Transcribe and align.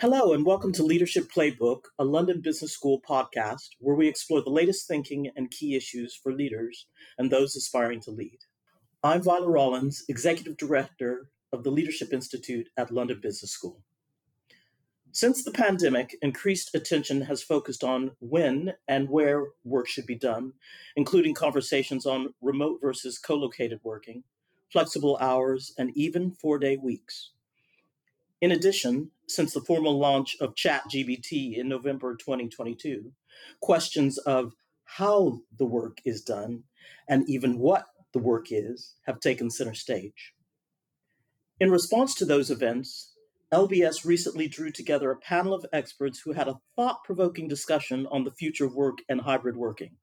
Hello, 0.00 0.32
and 0.32 0.46
welcome 0.46 0.72
to 0.72 0.82
Leadership 0.82 1.30
Playbook, 1.30 1.82
a 1.98 2.04
London 2.06 2.40
Business 2.40 2.72
School 2.72 3.02
podcast 3.06 3.68
where 3.80 3.94
we 3.94 4.08
explore 4.08 4.40
the 4.40 4.48
latest 4.48 4.88
thinking 4.88 5.30
and 5.36 5.50
key 5.50 5.76
issues 5.76 6.14
for 6.14 6.32
leaders 6.32 6.86
and 7.18 7.30
those 7.30 7.54
aspiring 7.54 8.00
to 8.00 8.10
lead. 8.10 8.38
I'm 9.04 9.20
Viola 9.20 9.50
Rollins, 9.50 10.06
Executive 10.08 10.56
Director 10.56 11.28
of 11.52 11.64
the 11.64 11.70
Leadership 11.70 12.14
Institute 12.14 12.70
at 12.78 12.90
London 12.90 13.20
Business 13.20 13.50
School. 13.50 13.82
Since 15.12 15.44
the 15.44 15.50
pandemic, 15.50 16.16
increased 16.22 16.74
attention 16.74 17.20
has 17.20 17.42
focused 17.42 17.84
on 17.84 18.12
when 18.20 18.72
and 18.88 19.06
where 19.10 19.48
work 19.64 19.86
should 19.86 20.06
be 20.06 20.14
done, 20.14 20.54
including 20.96 21.34
conversations 21.34 22.06
on 22.06 22.32
remote 22.40 22.78
versus 22.80 23.18
co 23.18 23.34
located 23.34 23.80
working, 23.84 24.24
flexible 24.72 25.18
hours, 25.20 25.74
and 25.76 25.94
even 25.94 26.30
four 26.30 26.58
day 26.58 26.78
weeks. 26.78 27.32
In 28.40 28.52
addition, 28.52 29.10
since 29.30 29.54
the 29.54 29.60
formal 29.60 29.98
launch 29.98 30.36
of 30.40 30.54
ChatGPT 30.54 31.56
in 31.56 31.68
November 31.68 32.16
2022, 32.16 33.12
questions 33.60 34.18
of 34.18 34.52
how 34.84 35.40
the 35.56 35.66
work 35.66 35.98
is 36.04 36.22
done 36.22 36.64
and 37.08 37.28
even 37.28 37.58
what 37.58 37.86
the 38.12 38.18
work 38.18 38.46
is 38.50 38.96
have 39.06 39.20
taken 39.20 39.50
center 39.50 39.74
stage. 39.74 40.34
In 41.60 41.70
response 41.70 42.14
to 42.16 42.24
those 42.24 42.50
events, 42.50 43.12
LBS 43.52 44.04
recently 44.04 44.48
drew 44.48 44.70
together 44.70 45.10
a 45.10 45.18
panel 45.18 45.54
of 45.54 45.66
experts 45.72 46.20
who 46.20 46.32
had 46.32 46.48
a 46.48 46.60
thought 46.76 47.04
provoking 47.04 47.48
discussion 47.48 48.06
on 48.10 48.24
the 48.24 48.30
future 48.30 48.64
of 48.64 48.74
work 48.74 48.98
and 49.08 49.20
hybrid 49.20 49.56
working. 49.56 49.96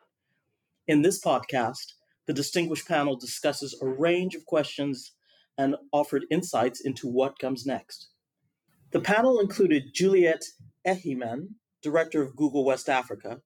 In 0.87 1.01
this 1.01 1.19
podcast, 1.21 1.93
the 2.27 2.33
distinguished 2.33 2.87
panel 2.87 3.15
discusses 3.15 3.77
a 3.81 3.87
range 3.87 4.35
of 4.35 4.45
questions 4.45 5.13
and 5.57 5.75
offered 5.91 6.25
insights 6.29 6.81
into 6.81 7.07
what 7.07 7.39
comes 7.39 7.65
next. 7.65 8.09
The 8.91 9.01
panel 9.01 9.41
included 9.41 9.93
Juliet 9.93 10.45
Ehimuan, 10.85 11.55
Director 11.81 12.21
of 12.21 12.37
Google 12.37 12.63
West 12.63 12.87
Africa, 12.87 13.41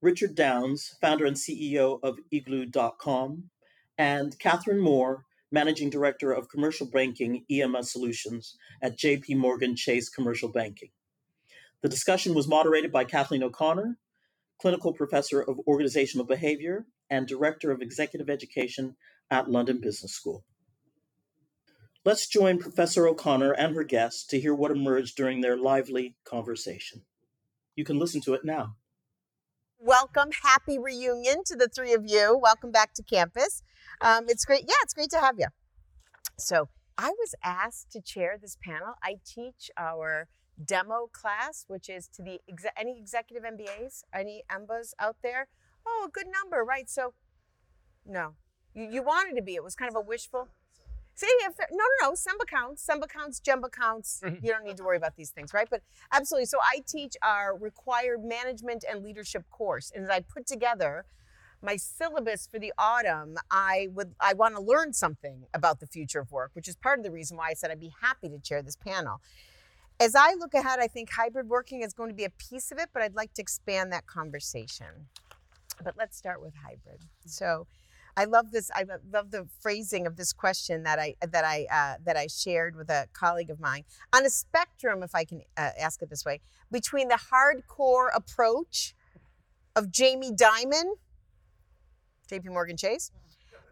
Richard 0.00 0.34
Downs, 0.34 0.96
founder 1.00 1.26
and 1.26 1.36
CEO 1.36 2.00
of 2.02 2.18
Iglu.com, 2.32 3.50
and 3.96 4.36
Catherine 4.40 4.80
Moore, 4.80 5.26
Managing 5.52 5.90
Director 5.90 6.32
of 6.32 6.48
Commercial 6.48 6.88
Banking 6.88 7.44
EMEA 7.48 7.84
Solutions 7.84 8.56
at 8.82 8.98
JP 8.98 9.36
Morgan 9.36 9.76
Chase 9.76 10.08
Commercial 10.08 10.48
Banking. 10.48 10.90
The 11.82 11.88
discussion 11.88 12.34
was 12.34 12.48
moderated 12.48 12.90
by 12.90 13.04
Kathleen 13.04 13.44
O'Connor, 13.44 13.96
Clinical 14.60 14.92
Professor 14.92 15.40
of 15.40 15.60
Organizational 15.68 16.26
Behavior 16.26 16.86
and 17.10 17.28
Director 17.28 17.70
of 17.70 17.80
Executive 17.80 18.28
Education 18.28 18.96
at 19.30 19.48
London 19.48 19.80
Business 19.80 20.12
School. 20.12 20.44
Let's 22.04 22.26
join 22.26 22.58
Professor 22.58 23.06
O'Connor 23.06 23.52
and 23.52 23.76
her 23.76 23.84
guests 23.84 24.26
to 24.26 24.40
hear 24.40 24.52
what 24.52 24.72
emerged 24.72 25.16
during 25.16 25.40
their 25.40 25.56
lively 25.56 26.16
conversation. 26.24 27.02
You 27.76 27.84
can 27.84 27.96
listen 27.96 28.20
to 28.22 28.34
it 28.34 28.44
now. 28.44 28.74
Welcome, 29.78 30.30
happy 30.42 30.80
reunion 30.80 31.44
to 31.46 31.54
the 31.54 31.68
three 31.68 31.92
of 31.92 32.02
you. 32.04 32.36
Welcome 32.36 32.72
back 32.72 32.92
to 32.94 33.04
campus. 33.04 33.62
Um, 34.00 34.24
it's 34.26 34.44
great. 34.44 34.64
Yeah, 34.66 34.74
it's 34.82 34.94
great 34.94 35.10
to 35.10 35.20
have 35.20 35.36
you. 35.38 35.46
So, 36.40 36.68
I 36.98 37.10
was 37.10 37.36
asked 37.44 37.92
to 37.92 38.00
chair 38.00 38.36
this 38.36 38.56
panel. 38.60 38.94
I 39.00 39.18
teach 39.24 39.70
our 39.78 40.26
demo 40.64 41.08
class, 41.12 41.66
which 41.68 41.88
is 41.88 42.08
to 42.16 42.22
the 42.22 42.40
any 42.76 42.98
executive 42.98 43.44
MBAs, 43.44 44.02
any 44.12 44.42
EMBAs 44.50 44.90
out 44.98 45.18
there. 45.22 45.46
Oh, 45.86 46.06
a 46.08 46.10
good 46.10 46.26
number, 46.26 46.64
right? 46.64 46.90
So, 46.90 47.14
no, 48.04 48.34
you, 48.74 48.88
you 48.90 49.02
wanted 49.04 49.36
to 49.36 49.42
be. 49.42 49.54
It 49.54 49.62
was 49.62 49.76
kind 49.76 49.88
of 49.88 49.96
a 49.96 50.04
wishful. 50.04 50.48
See, 51.14 51.26
if 51.26 51.58
no, 51.70 51.84
no, 52.00 52.08
no, 52.08 52.12
Semba 52.12 52.46
counts, 52.46 52.86
Semba 52.86 53.08
counts, 53.08 53.40
Jemba 53.40 53.70
counts. 53.70 54.20
Mm-hmm. 54.24 54.44
You 54.44 54.52
don't 54.52 54.64
need 54.64 54.76
to 54.78 54.82
worry 54.82 54.96
about 54.96 55.16
these 55.16 55.30
things, 55.30 55.52
right? 55.52 55.68
But 55.70 55.82
absolutely. 56.10 56.46
So 56.46 56.58
I 56.62 56.80
teach 56.86 57.16
our 57.22 57.56
required 57.56 58.24
management 58.24 58.84
and 58.88 59.04
leadership 59.04 59.44
course, 59.50 59.92
and 59.94 60.04
as 60.04 60.10
I 60.10 60.20
put 60.20 60.46
together 60.46 61.04
my 61.62 61.76
syllabus 61.76 62.48
for 62.50 62.58
the 62.58 62.72
autumn, 62.76 63.36
I 63.50 63.88
would 63.92 64.14
I 64.20 64.34
want 64.34 64.56
to 64.56 64.62
learn 64.62 64.92
something 64.92 65.44
about 65.54 65.80
the 65.80 65.86
future 65.86 66.18
of 66.18 66.32
work, 66.32 66.50
which 66.54 66.66
is 66.66 66.76
part 66.76 66.98
of 66.98 67.04
the 67.04 67.10
reason 67.10 67.36
why 67.36 67.50
I 67.50 67.54
said 67.54 67.70
I'd 67.70 67.80
be 67.80 67.94
happy 68.00 68.28
to 68.28 68.38
chair 68.38 68.62
this 68.62 68.76
panel. 68.76 69.20
As 70.00 70.16
I 70.16 70.34
look 70.34 70.54
ahead, 70.54 70.80
I 70.80 70.88
think 70.88 71.10
hybrid 71.10 71.48
working 71.48 71.82
is 71.82 71.92
going 71.92 72.08
to 72.08 72.14
be 72.14 72.24
a 72.24 72.30
piece 72.30 72.72
of 72.72 72.78
it, 72.78 72.88
but 72.92 73.02
I'd 73.02 73.14
like 73.14 73.34
to 73.34 73.42
expand 73.42 73.92
that 73.92 74.06
conversation. 74.06 75.08
But 75.84 75.94
let's 75.96 76.16
start 76.16 76.40
with 76.40 76.54
hybrid. 76.54 77.02
So 77.26 77.66
I 78.16 78.24
love 78.24 78.50
this. 78.50 78.70
I 78.74 78.84
love 79.10 79.30
the 79.30 79.48
phrasing 79.60 80.06
of 80.06 80.16
this 80.16 80.32
question 80.32 80.82
that 80.82 80.98
I 80.98 81.14
that 81.26 81.44
I 81.44 81.66
uh, 81.72 81.98
that 82.04 82.16
I 82.16 82.26
shared 82.26 82.76
with 82.76 82.90
a 82.90 83.08
colleague 83.12 83.50
of 83.50 83.58
mine 83.58 83.84
on 84.12 84.26
a 84.26 84.30
spectrum, 84.30 85.02
if 85.02 85.14
I 85.14 85.24
can 85.24 85.42
uh, 85.56 85.70
ask 85.78 86.02
it 86.02 86.10
this 86.10 86.24
way, 86.24 86.40
between 86.70 87.08
the 87.08 87.18
hardcore 87.32 88.08
approach 88.14 88.94
of 89.74 89.90
Jamie 89.90 90.32
Dimon, 90.32 90.96
J.P. 92.28 92.50
Morgan 92.50 92.76
Chase, 92.76 93.10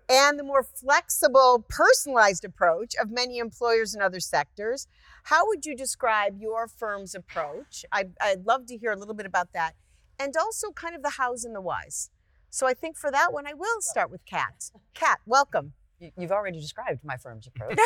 and 0.09 0.39
the 0.39 0.43
more 0.43 0.63
flexible, 0.63 1.65
personalized 1.69 2.45
approach 2.45 2.95
of 3.01 3.11
many 3.11 3.39
employers 3.39 3.95
in 3.95 4.01
other 4.01 4.21
sectors. 4.21 4.89
How 5.25 5.47
would 5.47 5.67
you 5.67 5.77
describe 5.77 6.41
your 6.41 6.67
firm's 6.67 7.15
approach? 7.15 7.85
I, 7.93 8.09
I'd 8.21 8.47
love 8.47 8.65
to 8.67 8.77
hear 8.79 8.91
a 8.93 8.97
little 8.97 9.15
bit 9.15 9.27
about 9.27 9.53
that, 9.53 9.75
and 10.19 10.35
also 10.35 10.73
kind 10.73 10.97
of 10.97 11.03
the 11.03 11.11
hows 11.11 11.45
and 11.45 11.55
the 11.55 11.61
whys. 11.61 12.11
So 12.53 12.67
I 12.67 12.75
think 12.75 12.97
for 12.97 13.13
that 13.13 13.33
one, 13.33 13.47
I 13.47 13.55
will 13.55 13.81
start 13.81 14.11
with 14.11 14.27
Kat. 14.27 14.71
Kat, 14.95 15.21
welcome. 15.25 15.73
You've 16.19 16.33
already 16.33 16.59
described 16.59 17.05
my 17.05 17.17
firm's 17.17 17.47
approach, 17.47 17.79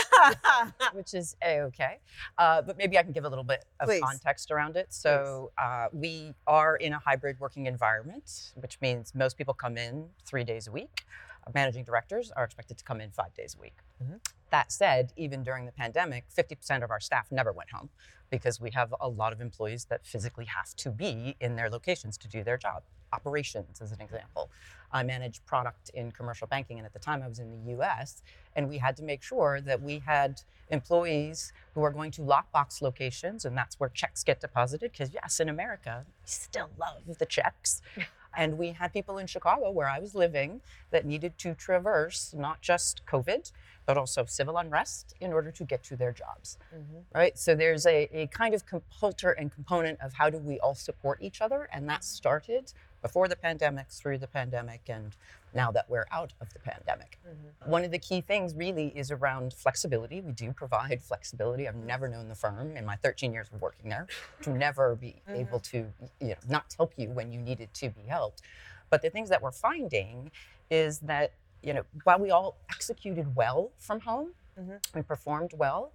which 0.95 1.15
is 1.15 1.37
a-okay. 1.45 1.99
Uh, 2.39 2.63
but 2.63 2.79
maybe 2.79 2.97
I 2.97 3.03
can 3.03 3.13
give 3.13 3.25
a 3.25 3.29
little 3.29 3.45
bit 3.45 3.65
of 3.81 3.89
Please. 3.89 4.01
context 4.01 4.51
around 4.51 4.77
it. 4.77 4.87
So 4.91 5.51
uh, 5.61 5.89
we 5.93 6.33
are 6.47 6.77
in 6.77 6.93
a 6.93 6.99
hybrid 6.99 7.41
working 7.41 7.67
environment, 7.67 8.53
which 8.55 8.81
means 8.81 9.15
most 9.15 9.37
people 9.37 9.53
come 9.53 9.77
in 9.77 10.07
three 10.25 10.45
days 10.45 10.69
a 10.69 10.73
week. 10.73 11.05
Managing 11.53 11.85
directors 11.85 12.31
are 12.37 12.45
expected 12.45 12.79
to 12.79 12.85
come 12.85 13.01
in 13.01 13.11
five 13.11 13.35
days 13.35 13.57
a 13.59 13.61
week. 13.61 13.77
Mm-hmm. 14.03 14.17
That 14.51 14.73
said, 14.73 15.13
even 15.17 15.43
during 15.43 15.67
the 15.67 15.73
pandemic, 15.73 16.25
50% 16.35 16.85
of 16.85 16.91
our 16.91 17.01
staff 17.01 17.27
never 17.33 17.53
went 17.53 17.71
home 17.71 17.91
because 18.31 18.61
we 18.61 18.71
have 18.71 18.95
a 19.01 19.09
lot 19.09 19.33
of 19.33 19.41
employees 19.41 19.87
that 19.87 20.07
physically 20.07 20.47
have 20.47 20.75
to 20.77 20.91
be 20.91 21.37
in 21.41 21.57
their 21.57 21.69
locations 21.69 22.17
to 22.19 22.29
do 22.29 22.45
their 22.45 22.57
job 22.57 22.85
operations, 23.15 23.81
as 23.81 23.93
an 23.93 24.01
example. 24.01 24.51
I 24.93 25.03
manage 25.03 25.45
product 25.47 25.91
in 25.95 26.13
commercial 26.13 26.47
banking, 26.47 26.79
and 26.79 26.87
at 26.87 26.93
the 26.93 26.99
time 26.99 27.23
I 27.23 27.29
was 27.29 27.39
in 27.39 27.51
the 27.51 27.73
US, 27.79 28.23
and 28.55 28.69
we 28.69 28.79
had 28.79 28.97
to 28.99 29.03
make 29.03 29.23
sure 29.23 29.61
that 29.63 29.81
we 29.83 29.99
had 29.99 30.41
employees 30.71 31.53
who 31.75 31.83
are 31.83 31.91
going 31.91 32.11
to 32.13 32.23
lockbox 32.23 32.81
locations, 32.81 33.45
and 33.45 33.57
that's 33.57 33.79
where 33.81 33.91
checks 33.91 34.23
get 34.23 34.41
deposited, 34.41 34.93
because 34.93 35.13
yes, 35.13 35.41
in 35.41 35.49
America, 35.49 36.05
we 36.07 36.27
still 36.27 36.71
love 36.79 37.19
the 37.19 37.27
checks. 37.27 37.83
and 38.37 38.59
we 38.59 38.73
had 38.73 38.93
people 38.93 39.19
in 39.19 39.27
Chicago, 39.27 39.71
where 39.71 39.89
I 39.89 39.99
was 39.99 40.15
living, 40.15 40.61
that 40.91 41.05
needed 41.05 41.39
to 41.39 41.55
traverse 41.55 42.35
not 42.37 42.61
just 42.61 43.03
COVID, 43.07 43.53
but 43.87 43.99
also 43.99 44.25
civil 44.25 44.57
unrest 44.57 45.15
in 45.21 45.33
order 45.33 45.51
to 45.51 45.65
get 45.65 45.83
to 45.85 45.97
their 45.97 46.13
jobs. 46.13 46.59
Mm-hmm. 46.75 46.99
Right? 47.15 47.39
So 47.39 47.55
there's 47.55 47.87
a, 47.87 48.09
a 48.13 48.27
kind 48.29 48.55
of 48.55 48.65
component 48.67 49.39
and 49.39 49.53
component 49.53 50.01
of 50.01 50.15
how 50.15 50.31
do 50.31 50.39
we 50.39 50.59
all 50.61 50.75
support 50.75 51.19
each 51.21 51.41
other, 51.41 51.69
and 51.73 51.89
that 51.89 52.05
started 52.05 52.73
before 53.05 53.29
the 53.29 53.37
pandemic, 53.37 53.91
through 53.91 54.17
the 54.17 54.27
pandemic, 54.27 54.81
and 54.89 55.15
now 55.53 55.71
that 55.71 55.85
we're 55.91 56.07
out 56.11 56.33
of 56.41 56.51
the 56.55 56.59
pandemic. 56.59 57.19
Mm-hmm. 57.29 57.71
One 57.71 57.85
of 57.85 57.91
the 57.91 57.99
key 57.99 58.23
things 58.23 58.55
really 58.55 58.87
is 58.97 59.11
around 59.11 59.53
flexibility. 59.53 60.23
We 60.23 60.33
do 60.33 60.53
provide 60.53 61.03
flexibility. 61.03 61.69
I've 61.69 61.77
never 61.77 62.09
known 62.09 62.31
the 62.31 62.35
firm 62.35 62.79
in 62.79 62.87
my 62.87 62.97
13 62.97 63.31
years 63.31 63.49
of 63.53 63.61
working 63.61 63.91
there 63.91 64.07
to 64.41 64.51
never 64.51 64.97
be 64.97 65.17
mm-hmm. 65.29 65.39
able 65.39 65.61
to 65.61 65.85
you 66.19 66.29
know, 66.29 66.35
not 66.49 66.75
help 66.79 66.95
you 66.97 67.11
when 67.11 67.31
you 67.31 67.43
needed 67.43 67.75
to 67.75 67.91
be 67.91 68.05
helped. 68.09 68.41
But 68.89 69.03
the 69.03 69.11
things 69.11 69.29
that 69.29 69.43
we're 69.43 69.53
finding 69.53 70.31
is 70.71 71.01
that 71.01 71.33
you 71.63 71.75
know 71.75 71.83
while 72.05 72.19
we 72.19 72.31
all 72.31 72.57
executed 72.71 73.37
well 73.37 73.71
from 73.79 74.01
home, 74.01 74.31
mm-hmm. 74.59 74.77
we 74.95 75.03
performed 75.03 75.53
well. 75.59 75.93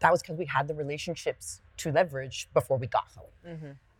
That 0.00 0.10
was 0.10 0.22
because 0.22 0.38
we 0.38 0.46
had 0.46 0.66
the 0.66 0.74
relationships 0.74 1.60
to 1.76 1.92
leverage 1.92 2.48
before 2.52 2.78
we 2.78 2.88
got 2.88 3.06
home. 3.14 3.54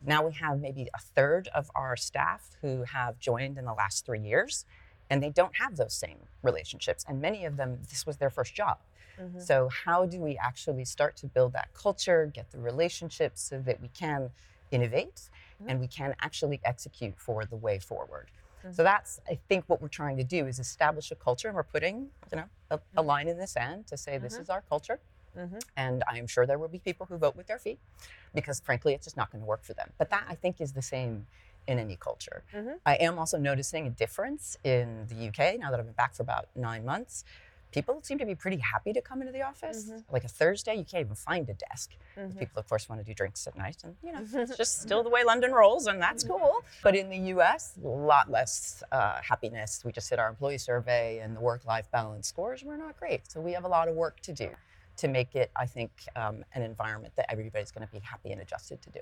Now 0.04 0.26
we 0.26 0.32
have 0.34 0.60
maybe 0.60 0.88
a 0.94 0.98
third 0.98 1.48
of 1.54 1.70
our 1.74 1.96
staff 1.96 2.50
who 2.60 2.84
have 2.84 3.18
joined 3.18 3.58
in 3.58 3.64
the 3.64 3.74
last 3.74 4.04
three 4.04 4.20
years, 4.20 4.64
and 5.10 5.22
they 5.22 5.30
don't 5.30 5.56
have 5.56 5.76
those 5.76 5.94
same 5.94 6.18
relationships. 6.42 7.04
And 7.08 7.20
many 7.20 7.44
of 7.44 7.56
them, 7.56 7.78
this 7.88 8.06
was 8.06 8.16
their 8.16 8.30
first 8.30 8.54
job. 8.54 8.78
Mm-hmm. 9.20 9.40
So, 9.40 9.68
how 9.68 10.06
do 10.06 10.18
we 10.20 10.38
actually 10.38 10.84
start 10.84 11.16
to 11.16 11.26
build 11.26 11.52
that 11.52 11.68
culture, 11.74 12.30
get 12.32 12.50
the 12.50 12.58
relationships 12.58 13.42
so 13.42 13.60
that 13.60 13.80
we 13.80 13.88
can 13.88 14.30
innovate 14.70 15.16
mm-hmm. 15.16 15.68
and 15.68 15.80
we 15.80 15.86
can 15.86 16.14
actually 16.20 16.60
execute 16.64 17.14
for 17.18 17.44
the 17.44 17.56
way 17.56 17.78
forward? 17.78 18.30
Mm-hmm. 18.62 18.72
So 18.72 18.82
that's, 18.82 19.20
I 19.28 19.38
think, 19.48 19.64
what 19.66 19.82
we're 19.82 19.88
trying 19.88 20.16
to 20.16 20.24
do 20.24 20.46
is 20.46 20.58
establish 20.58 21.10
a 21.10 21.14
culture, 21.14 21.48
and 21.48 21.56
we're 21.56 21.62
putting, 21.62 22.08
you 22.30 22.36
know, 22.38 22.44
a, 22.70 22.76
a 22.76 22.78
mm-hmm. 22.78 23.06
line 23.06 23.28
in 23.28 23.38
the 23.38 23.46
sand 23.46 23.86
to 23.88 23.96
say 23.96 24.18
this 24.18 24.34
mm-hmm. 24.34 24.42
is 24.42 24.50
our 24.50 24.62
culture. 24.68 24.98
Mm-hmm. 25.38 25.58
And 25.76 26.02
I'm 26.08 26.26
sure 26.26 26.46
there 26.46 26.58
will 26.58 26.68
be 26.68 26.78
people 26.78 27.06
who 27.06 27.16
vote 27.16 27.36
with 27.36 27.46
their 27.46 27.58
feet 27.58 27.78
because, 28.34 28.60
frankly, 28.60 28.94
it's 28.94 29.06
just 29.06 29.16
not 29.16 29.30
going 29.30 29.40
to 29.40 29.46
work 29.46 29.64
for 29.64 29.74
them. 29.74 29.90
But 29.98 30.10
that, 30.10 30.24
I 30.28 30.34
think, 30.34 30.60
is 30.60 30.72
the 30.72 30.82
same 30.82 31.26
in 31.66 31.78
any 31.78 31.96
culture. 31.96 32.42
Mm-hmm. 32.54 32.74
I 32.84 32.96
am 32.96 33.18
also 33.18 33.38
noticing 33.38 33.86
a 33.86 33.90
difference 33.90 34.56
in 34.64 35.06
the 35.08 35.28
UK 35.28 35.58
now 35.60 35.70
that 35.70 35.78
I've 35.78 35.86
been 35.86 35.94
back 35.94 36.14
for 36.14 36.22
about 36.22 36.48
nine 36.56 36.84
months. 36.84 37.24
people 37.70 37.98
seem 38.02 38.18
to 38.18 38.26
be 38.26 38.34
pretty 38.34 38.58
happy 38.58 38.92
to 38.92 39.00
come 39.00 39.22
into 39.22 39.32
the 39.32 39.42
office. 39.42 39.86
Mm-hmm. 39.86 40.12
Like 40.12 40.24
a 40.24 40.28
Thursday, 40.28 40.74
you 40.74 40.84
can't 40.84 41.04
even 41.06 41.14
find 41.14 41.48
a 41.48 41.54
desk. 41.54 41.92
Mm-hmm. 42.18 42.38
People, 42.38 42.60
of 42.60 42.68
course, 42.68 42.88
want 42.88 43.00
to 43.00 43.04
do 43.04 43.14
drinks 43.14 43.46
at 43.46 43.56
night, 43.56 43.78
and 43.84 43.96
you 44.02 44.12
know, 44.12 44.20
it's 44.42 44.56
just 44.56 44.82
still 44.82 45.02
the 45.02 45.08
way 45.08 45.24
London 45.24 45.52
rolls, 45.52 45.86
and 45.86 46.00
that's 46.00 46.24
mm-hmm. 46.24 46.34
cool. 46.34 46.64
But 46.82 46.94
in 46.96 47.08
the 47.08 47.16
U.S., 47.34 47.78
a 47.82 47.88
lot 47.88 48.30
less 48.30 48.82
uh, 48.92 49.20
happiness. 49.22 49.82
We 49.84 49.92
just 49.92 50.10
did 50.10 50.18
our 50.18 50.28
employee 50.28 50.58
survey, 50.58 51.20
and 51.20 51.34
the 51.36 51.40
work-life 51.40 51.90
balance 51.90 52.28
scores 52.28 52.62
were 52.62 52.76
not 52.76 52.98
great. 52.98 53.30
So 53.30 53.40
we 53.40 53.52
have 53.52 53.64
a 53.64 53.68
lot 53.68 53.88
of 53.88 53.94
work 53.94 54.20
to 54.20 54.32
do 54.32 54.50
to 54.96 55.08
make 55.08 55.34
it, 55.34 55.50
I 55.56 55.66
think, 55.66 55.90
um, 56.16 56.44
an 56.54 56.62
environment 56.62 57.14
that 57.16 57.30
everybody's 57.30 57.70
going 57.70 57.86
to 57.86 57.92
be 57.92 58.00
happy 58.00 58.30
and 58.32 58.40
adjusted 58.40 58.82
to 58.82 58.90
do. 58.90 59.00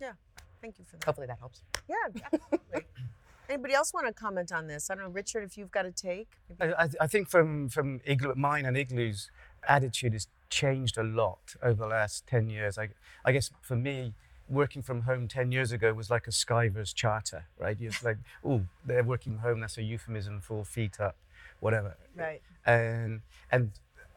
Yeah, 0.00 0.12
thank 0.60 0.78
you 0.78 0.84
for 0.84 0.96
that. 0.96 1.04
Hopefully 1.04 1.26
that 1.26 1.38
helps. 1.38 1.62
Yeah, 1.88 1.94
absolutely. 2.06 2.86
Anybody 3.48 3.74
else 3.74 3.92
want 3.92 4.06
to 4.06 4.12
comment 4.12 4.52
on 4.52 4.68
this? 4.68 4.90
I 4.90 4.94
don't 4.94 5.04
know, 5.04 5.10
Richard, 5.10 5.42
if 5.42 5.58
you've 5.58 5.72
got 5.72 5.84
a 5.84 5.90
take. 5.90 6.28
I, 6.60 6.88
I, 7.00 7.06
think 7.08 7.28
from 7.28 7.68
from 7.68 7.98
Iglu, 8.00 8.36
mine 8.36 8.64
and 8.64 8.76
Iglu's 8.76 9.28
attitude 9.66 10.12
has 10.12 10.28
changed 10.50 10.96
a 10.96 11.02
lot 11.02 11.56
over 11.60 11.82
the 11.82 11.88
last 11.88 12.28
ten 12.28 12.48
years. 12.48 12.78
I, 12.78 12.90
I 13.24 13.32
guess 13.32 13.50
for 13.60 13.74
me, 13.74 14.14
working 14.50 14.82
from 14.82 15.02
home 15.02 15.28
10 15.28 15.52
years 15.52 15.72
ago 15.72 15.92
was 15.94 16.10
like 16.10 16.26
a 16.26 16.30
Skyver's 16.30 16.92
charter, 16.92 17.46
right? 17.58 17.76
It's 17.80 18.04
like, 18.04 18.18
oh, 18.44 18.62
they're 18.84 19.04
working 19.04 19.34
from 19.34 19.42
home. 19.42 19.60
That's 19.60 19.78
a 19.78 19.82
euphemism 19.82 20.40
for 20.40 20.64
feet 20.64 21.00
up, 21.00 21.16
whatever. 21.60 21.96
Right. 22.14 22.42
And, 22.66 23.20
and 23.50 23.70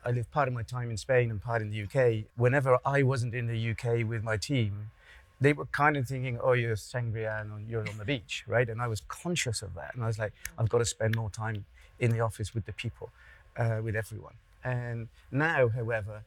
I 0.05 0.11
lived 0.11 0.31
part 0.31 0.47
of 0.47 0.53
my 0.53 0.63
time 0.63 0.89
in 0.89 0.97
Spain 0.97 1.31
and 1.31 1.41
part 1.41 1.61
in 1.61 1.69
the 1.69 1.83
UK. 1.83 2.25
Whenever 2.35 2.77
I 2.85 3.03
wasn't 3.03 3.33
in 3.33 3.47
the 3.47 3.71
UK 3.71 4.07
with 4.07 4.23
my 4.23 4.37
team, 4.37 4.91
they 5.39 5.53
were 5.53 5.65
kind 5.65 5.97
of 5.97 6.07
thinking, 6.07 6.39
oh, 6.41 6.53
you're 6.53 6.75
sangria 6.75 7.41
and 7.41 7.69
you're 7.69 7.87
on 7.87 7.97
the 7.97 8.05
beach, 8.05 8.43
right? 8.47 8.69
And 8.69 8.81
I 8.81 8.87
was 8.87 9.01
conscious 9.07 9.61
of 9.61 9.73
that. 9.75 9.93
And 9.93 10.03
I 10.03 10.07
was 10.07 10.19
like, 10.19 10.33
I've 10.57 10.69
got 10.69 10.79
to 10.79 10.85
spend 10.85 11.15
more 11.15 11.29
time 11.29 11.65
in 11.99 12.11
the 12.11 12.19
office 12.21 12.53
with 12.53 12.65
the 12.65 12.73
people, 12.73 13.09
uh, 13.57 13.79
with 13.83 13.95
everyone. 13.95 14.33
And 14.63 15.09
now, 15.31 15.69
however, 15.69 16.23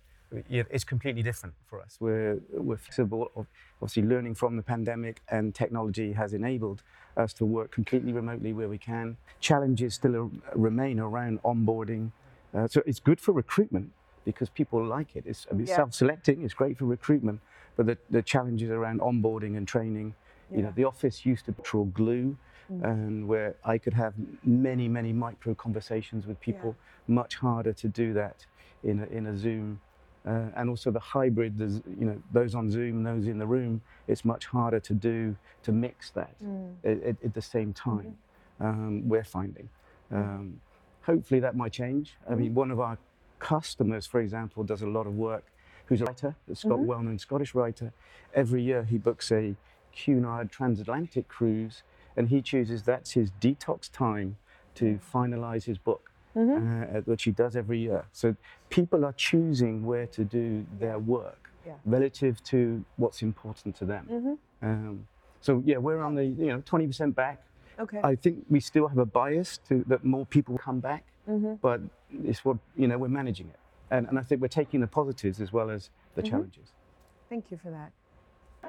it's 0.49 0.85
completely 0.85 1.23
different 1.23 1.55
for 1.67 1.81
us. 1.81 1.97
We're, 2.01 2.39
we're 2.51 2.77
flexible, 2.77 3.47
obviously 3.81 4.03
learning 4.03 4.35
from 4.35 4.57
the 4.57 4.63
pandemic, 4.63 5.21
and 5.31 5.55
technology 5.55 6.13
has 6.13 6.33
enabled 6.33 6.83
us 7.17 7.33
to 7.35 7.45
work 7.45 7.71
completely 7.71 8.13
remotely 8.13 8.53
where 8.53 8.69
we 8.69 8.79
can. 8.79 9.17
Challenges 9.41 9.95
still 9.95 10.31
remain 10.55 10.99
around 10.99 11.43
onboarding. 11.43 12.11
Uh, 12.57 12.67
so 12.67 12.83
it's 12.87 13.01
good 13.01 13.21
for 13.21 13.33
recruitment 13.33 13.91
because 14.25 14.49
people 14.49 14.85
like 14.85 15.15
it. 15.15 15.25
It's 15.27 15.47
I 15.51 15.55
mean, 15.55 15.67
yeah. 15.67 15.77
self-selecting. 15.77 16.43
It's 16.43 16.55
great 16.55 16.79
for 16.79 16.87
recruitment, 16.87 17.41
but 17.77 17.87
the, 17.87 17.99
the 18.11 18.23
challenges 18.23 18.71
around 18.71 19.01
onboarding 19.01 19.57
and 19.57 19.69
training. 19.69 20.15
Yeah. 20.51 20.57
You 20.57 20.63
know, 20.65 20.73
the 20.75 20.85
office 20.85 21.27
used 21.27 21.45
to 21.47 21.53
be 21.53 21.63
glue, 21.93 22.37
mm. 22.73 22.85
and 22.85 23.29
where 23.29 23.57
I 23.65 23.79
could 23.79 23.95
have 23.95 24.15
many, 24.45 24.89
many 24.89 25.13
micro 25.13 25.55
conversations 25.55 26.27
with 26.27 26.41
people. 26.41 26.75
Yeah. 27.09 27.15
Much 27.15 27.37
harder 27.37 27.73
to 27.73 27.89
do 27.89 28.13
that 28.15 28.47
in 28.83 29.01
a, 29.01 29.07
in 29.17 29.27
a 29.27 29.37
Zoom. 29.37 29.81
Uh, 30.27 30.47
and 30.57 30.69
also 30.69 30.91
the 30.91 30.99
hybrid, 30.99 31.57
you 31.61 32.05
know, 32.05 32.21
those 32.33 32.57
on 32.57 32.69
Zoom, 32.69 33.05
those 33.05 33.29
in 33.29 33.39
the 33.39 33.47
room, 33.47 33.81
it's 34.09 34.25
much 34.25 34.47
harder 34.47 34.81
to 34.81 34.93
do, 34.93 35.37
to 35.63 35.71
mix 35.71 36.11
that 36.11 36.35
mm. 36.43 36.75
at, 36.85 37.17
at, 37.25 37.33
the 37.33 37.41
same 37.41 37.73
time, 37.73 38.17
mm-hmm. 38.61 38.67
um, 38.67 39.09
we're 39.09 39.23
finding. 39.23 39.69
Um, 40.11 40.61
hopefully 41.07 41.41
that 41.41 41.57
might 41.57 41.73
change. 41.73 42.17
I 42.29 42.35
mean, 42.35 42.49
mm-hmm. 42.49 42.55
one 42.55 42.71
of 42.71 42.81
our 42.81 42.99
customers, 43.39 44.07
for 44.07 44.21
example, 44.21 44.65
does 44.65 44.83
a 44.83 44.89
lot 44.89 45.07
of 45.07 45.15
work, 45.15 45.45
who's 45.87 46.01
a 46.01 46.05
writer, 46.05 46.35
a 46.51 46.55
Scot- 46.55 46.73
mm-hmm. 46.73 46.87
well-known 46.87 47.19
Scottish 47.19 47.55
writer. 47.55 47.93
Every 48.35 48.63
year 48.63 48.85
he 48.85 48.99
books 48.99 49.31
a 49.31 49.55
Cunard 49.93 50.51
transatlantic 50.51 51.29
cruise, 51.29 51.83
and 52.17 52.29
he 52.29 52.43
chooses 52.43 52.83
that's 52.83 53.13
his 53.13 53.31
detox 53.41 53.91
time 53.91 54.37
to 54.75 54.99
finalize 55.15 55.65
his 55.65 55.79
book, 55.79 56.11
mm-hmm. 56.37 56.97
uh, 56.97 57.01
which 57.03 57.23
he 57.23 57.31
does 57.31 57.57
every 57.57 57.79
year. 57.79 58.05
So 58.13 58.37
people 58.69 59.05
are 59.05 59.13
choosing 59.13 59.87
where 59.87 60.07
to 60.09 60.25
do 60.25 60.67
their 60.79 60.99
work 60.99 61.51
yeah. 61.67 61.75
relative 61.85 62.43
to 62.45 62.85
what's 62.97 63.23
important 63.23 63.77
to 63.77 63.85
them. 63.85 64.07
Mm-hmm. 64.11 64.69
Um, 64.69 65.07
so 65.41 65.63
yeah, 65.65 65.79
we're 65.79 66.03
on 66.03 66.15
the 66.15 66.25
you 66.25 66.47
know 66.47 66.61
20% 66.61 67.15
back. 67.15 67.43
Okay. 67.79 68.01
I 68.03 68.15
think 68.15 68.45
we 68.49 68.61
still 68.61 68.89
have 68.89 68.99
a 68.99 69.05
bias 69.05 69.59
to 69.69 69.85
that 69.89 70.05
more 70.05 70.27
people 70.27 70.57
come 70.59 70.81
back, 70.81 71.05
mm-hmm. 71.29 71.55
but 71.61 71.81
it's 72.25 72.45
what 72.45 72.57
you 72.77 72.87
know 72.89 72.99
we're 72.99 73.09
managing 73.09 73.49
it, 73.49 73.59
and 73.91 74.09
and 74.09 74.19
I 74.19 74.23
think 74.23 74.41
we're 74.41 74.49
taking 74.49 74.81
the 74.81 74.87
positives 74.87 75.41
as 75.41 75.53
well 75.53 75.71
as 75.71 75.91
the 76.15 76.23
mm-hmm. 76.23 76.31
challenges. 76.31 76.73
Thank 77.29 77.51
you 77.51 77.59
for 77.59 77.71
that, 77.71 77.93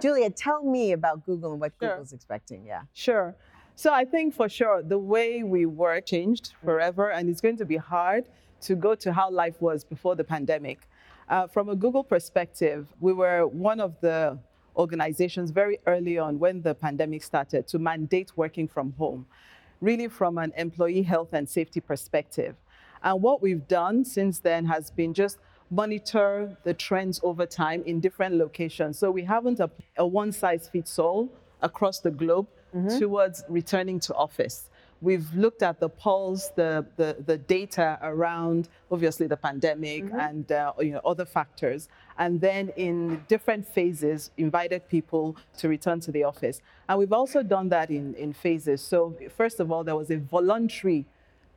Julia. 0.01 0.30
Tell 0.30 0.63
me 0.63 0.92
about 0.92 1.25
Google 1.25 1.51
and 1.54 1.62
what 1.62 1.74
sure. 1.80 1.89
Google's 1.89 2.13
expecting. 2.13 2.65
Yeah. 2.65 2.81
Sure. 2.94 3.36
So 3.75 3.94
I 3.94 4.06
think 4.06 4.33
for 4.33 4.50
sure 4.50 4.81
the 4.81 4.98
way 4.98 5.44
we 5.44 5.65
work 5.65 6.07
changed 6.07 6.53
forever, 6.63 7.12
and 7.12 7.30
it's 7.30 7.42
going 7.42 7.57
to 7.57 7.65
be 7.65 7.77
hard 7.77 8.25
to 8.62 8.75
go 8.75 8.95
to 8.95 9.13
how 9.13 9.30
life 9.30 9.62
was 9.62 9.83
before 9.83 10.15
the 10.15 10.24
pandemic. 10.24 10.80
Uh, 11.30 11.45
from 11.45 11.69
a 11.69 11.75
Google 11.75 12.03
perspective, 12.03 12.88
we 13.00 13.13
were 13.13 13.45
one 13.45 13.80
of 13.80 14.00
the 14.01 14.39
organizations 14.77 15.51
very 15.51 15.79
early 15.88 16.18
on 16.18 16.39
when 16.39 16.62
the 16.62 16.75
pandemic 16.75 17.24
started 17.24 17.68
to 17.68 17.79
mandate 17.79 18.31
working 18.35 18.68
from 18.68 18.94
home, 18.97 19.25
really 19.81 20.07
from 20.07 20.38
an 20.38 20.53
employee 20.56 21.03
health 21.03 21.33
and 21.33 21.50
safety 21.50 21.79
perspective. 21.79 22.56
And 23.03 23.21
what 23.21 23.41
we've 23.41 23.68
done 23.68 24.06
since 24.06 24.39
then 24.39 24.65
has 24.65 24.91
been 24.91 25.13
just 25.13 25.38
monitor 25.69 26.56
the 26.63 26.74
trends 26.74 27.19
over 27.24 27.45
time 27.45 27.83
in 27.85 28.00
different 28.00 28.35
locations. 28.35 28.97
So 28.97 29.12
we 29.12 29.24
haven't 29.24 29.59
a, 29.59 29.69
a 29.97 30.07
one 30.07 30.31
size 30.31 30.69
fits 30.69 30.97
all 30.97 31.29
across 31.62 32.00
the 32.00 32.12
globe 32.12 32.47
mm-hmm. 32.74 32.97
towards 32.97 33.44
returning 33.50 34.00
to 34.01 34.13
office. 34.15 34.69
We've 35.01 35.31
looked 35.35 35.62
at 35.62 35.79
the 35.79 35.89
polls, 35.89 36.51
the, 36.56 36.85
the, 36.95 37.18
the 37.25 37.38
data 37.38 38.00
around 38.01 38.69
obviously 38.91 39.27
the 39.27 39.38
pandemic 39.38 40.06
mm-hmm. 40.06 40.19
and 40.19 40.51
uh, 40.51 40.74
you 40.79 40.94
know, 40.94 41.01
other 41.06 41.25
factors, 41.25 41.88
and 42.17 42.41
then 42.41 42.69
in 42.75 43.23
different 43.27 43.67
phases 43.67 44.31
invited 44.37 44.87
people 44.89 45.35
to 45.57 45.67
return 45.67 45.99
to 46.01 46.11
the 46.11 46.23
office. 46.23 46.61
And 46.89 46.97
we've 46.99 47.13
also 47.13 47.43
done 47.43 47.69
that 47.69 47.89
in, 47.89 48.13
in 48.15 48.33
phases. 48.33 48.81
So 48.81 49.15
first 49.35 49.59
of 49.59 49.71
all, 49.71 49.83
there 49.83 49.95
was 49.95 50.09
a 50.09 50.17
voluntary 50.17 51.05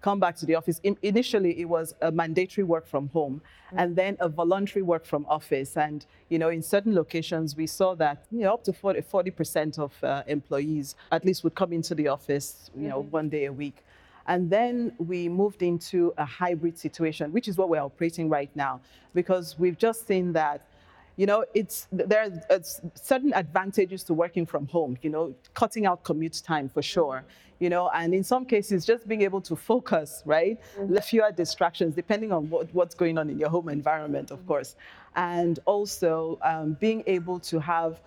come 0.00 0.18
back 0.18 0.36
to 0.36 0.46
the 0.46 0.54
office. 0.54 0.80
In, 0.82 0.96
initially, 1.02 1.60
it 1.60 1.66
was 1.66 1.94
a 2.00 2.10
mandatory 2.10 2.64
work 2.64 2.86
from 2.86 3.08
home, 3.08 3.42
mm-hmm. 3.66 3.78
and 3.78 3.96
then 3.96 4.16
a 4.20 4.28
voluntary 4.28 4.82
work 4.82 5.04
from 5.04 5.26
office. 5.28 5.76
And 5.76 6.06
you 6.28 6.38
know, 6.38 6.48
in 6.48 6.62
certain 6.62 6.94
locations, 6.94 7.56
we 7.56 7.66
saw 7.66 7.94
that 7.96 8.24
you 8.30 8.40
know 8.40 8.54
up 8.54 8.64
to 8.64 8.72
40 8.72 9.30
percent 9.30 9.78
of 9.78 9.92
uh, 10.02 10.22
employees 10.26 10.94
at 11.12 11.24
least 11.24 11.44
would 11.44 11.54
come 11.54 11.72
into 11.72 11.94
the 11.94 12.08
office, 12.08 12.70
you 12.74 12.82
mm-hmm. 12.82 12.90
know, 12.90 13.00
one 13.00 13.28
day 13.28 13.44
a 13.46 13.52
week. 13.52 13.84
And 14.30 14.48
then 14.48 14.92
we 14.98 15.28
moved 15.28 15.60
into 15.60 16.14
a 16.16 16.24
hybrid 16.24 16.78
situation, 16.78 17.32
which 17.32 17.48
is 17.48 17.58
what 17.58 17.68
we're 17.68 17.82
operating 17.82 18.28
right 18.28 18.50
now, 18.54 18.80
because 19.12 19.58
we've 19.58 19.76
just 19.76 20.06
seen 20.06 20.32
that 20.34 20.66
you 21.16 21.26
know, 21.26 21.44
it's 21.52 21.86
there 21.92 22.22
are 22.48 22.60
certain 22.94 23.34
advantages 23.34 24.04
to 24.04 24.14
working 24.14 24.46
from 24.46 24.66
home. 24.68 24.96
You 25.02 25.10
know, 25.10 25.34
cutting 25.52 25.84
out 25.84 26.02
commute 26.02 26.40
time 26.42 26.68
for 26.70 26.80
sure 26.80 27.24
you 27.60 27.68
know, 27.68 27.90
and 27.94 28.14
in 28.14 28.24
some 28.24 28.46
cases, 28.46 28.86
just 28.86 29.06
being 29.06 29.20
able 29.20 29.42
to 29.42 29.54
focus, 29.54 30.22
right? 30.24 30.58
Mm-hmm. 30.78 30.96
Fewer 30.96 31.30
distractions, 31.30 31.94
depending 31.94 32.32
on 32.32 32.48
what, 32.48 32.74
what's 32.74 32.94
going 32.94 33.18
on 33.18 33.28
in 33.28 33.38
your 33.38 33.50
home 33.50 33.68
environment, 33.68 34.30
of 34.30 34.38
mm-hmm. 34.38 34.48
course. 34.48 34.76
And 35.14 35.58
also 35.66 36.38
um, 36.40 36.78
being 36.80 37.04
able 37.06 37.38
to 37.40 37.60
have 37.60 38.00